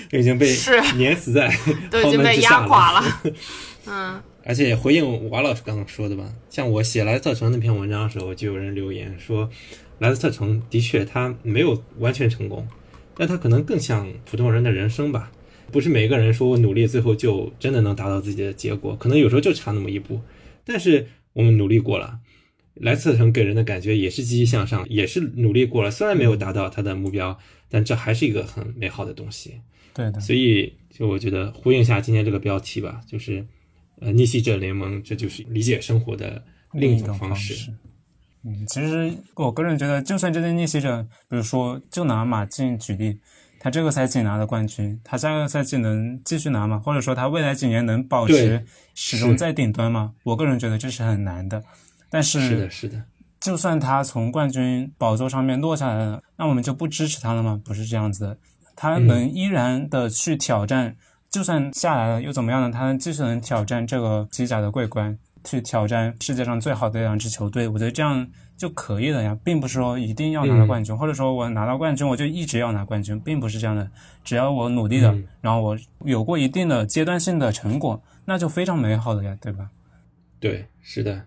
[0.09, 0.53] 都 已经被
[0.97, 1.49] 碾死在
[1.89, 3.21] 都已经被压垮了。
[3.87, 9.49] 嗯，而且回应王老师刚刚说的吧，像我写莱斯特城那篇文章的时候，就有人留言说，
[9.99, 12.67] 莱斯特城的确他没有完全成功，
[13.15, 15.31] 但他可能更像普通人的人生吧。
[15.71, 20.19] 不是每个人说我努力最后就真的能达到自己的结果，可能有时候就差那么一步。
[20.65, 22.19] 但是我们努力过了。
[22.76, 27.38] 莱斯特城给人的感觉也是积极向上，也是努力过了，虽然没有达到他的目标，
[27.69, 29.61] 但这还是一个很美好的东西。
[29.93, 33.45] 对的，所以就我觉得呼应一下今天这个标题吧，就是
[33.99, 36.43] 呃逆袭者联盟，这就是理解生活的
[36.74, 37.71] 另一种方式。
[38.43, 43.19] 嗯，其实我个人觉得，就算这些逆袭者，比如说就拿马竞举例，
[43.59, 46.78] 他这个赛季拿了冠军，他下个赛季能继续拿吗？
[46.80, 48.65] 或者说他未来几年能保持
[48.95, 50.13] 始终在顶端吗？
[50.24, 51.63] 我个人觉得这是很难的。
[52.14, 53.03] 但是是的，是的，
[53.39, 57.59] 就算他从冠军宝座上面落下来了，那我们就不支持他了吗？
[57.66, 58.38] 不是这样子的，
[58.76, 60.95] 他能依然的去挑战，
[61.32, 62.70] 就算下来了又怎么样呢？
[62.72, 73.89] 他能继续能挑战这个西甲的桂冠，去挑战世界上最好的两支球队，我觉得这样就可以了呀，并不是说一定要拿到冠军，或者说我拿到冠军我就一直要拿冠军，并不是这样的。
[74.24, 75.11] 只要我努力的，
[75.41, 79.68] 然后我有过一定的阶段性的成果，那就非常美好的呀，对吧？
[80.39, 81.20] 对，是的。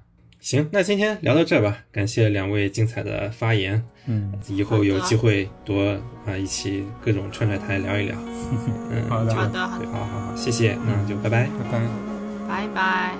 [0.47, 3.82] 行，那今天聊到这吧，感谢两位精彩的发言。
[4.07, 5.82] 嗯，以后有机会多
[6.24, 8.16] 啊一起各种串串台聊一聊。
[8.92, 11.80] 嗯，好的，好的，好好好，谢谢，那就拜拜，拜拜，
[12.47, 13.14] 拜拜。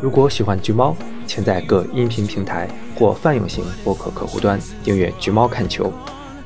[0.00, 5.86] 如果喜欢橘猫，请在各音频平台或泛用型播客客户端订阅《橘猫看球》。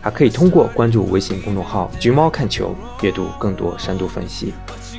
[0.04, 4.52] 还可以通过关注微信公众号“橘猫看球”阅读更多深度分析，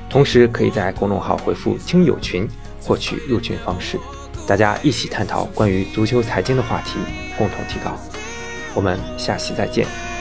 [0.10, 2.50] 同时可以在公众号回复“听友群”
[2.82, 4.00] 获取入群方式，
[4.48, 6.98] 大家一起探讨关于足球财经的话题，
[7.38, 7.96] 共同提高。
[8.74, 10.15] 我们下期再见。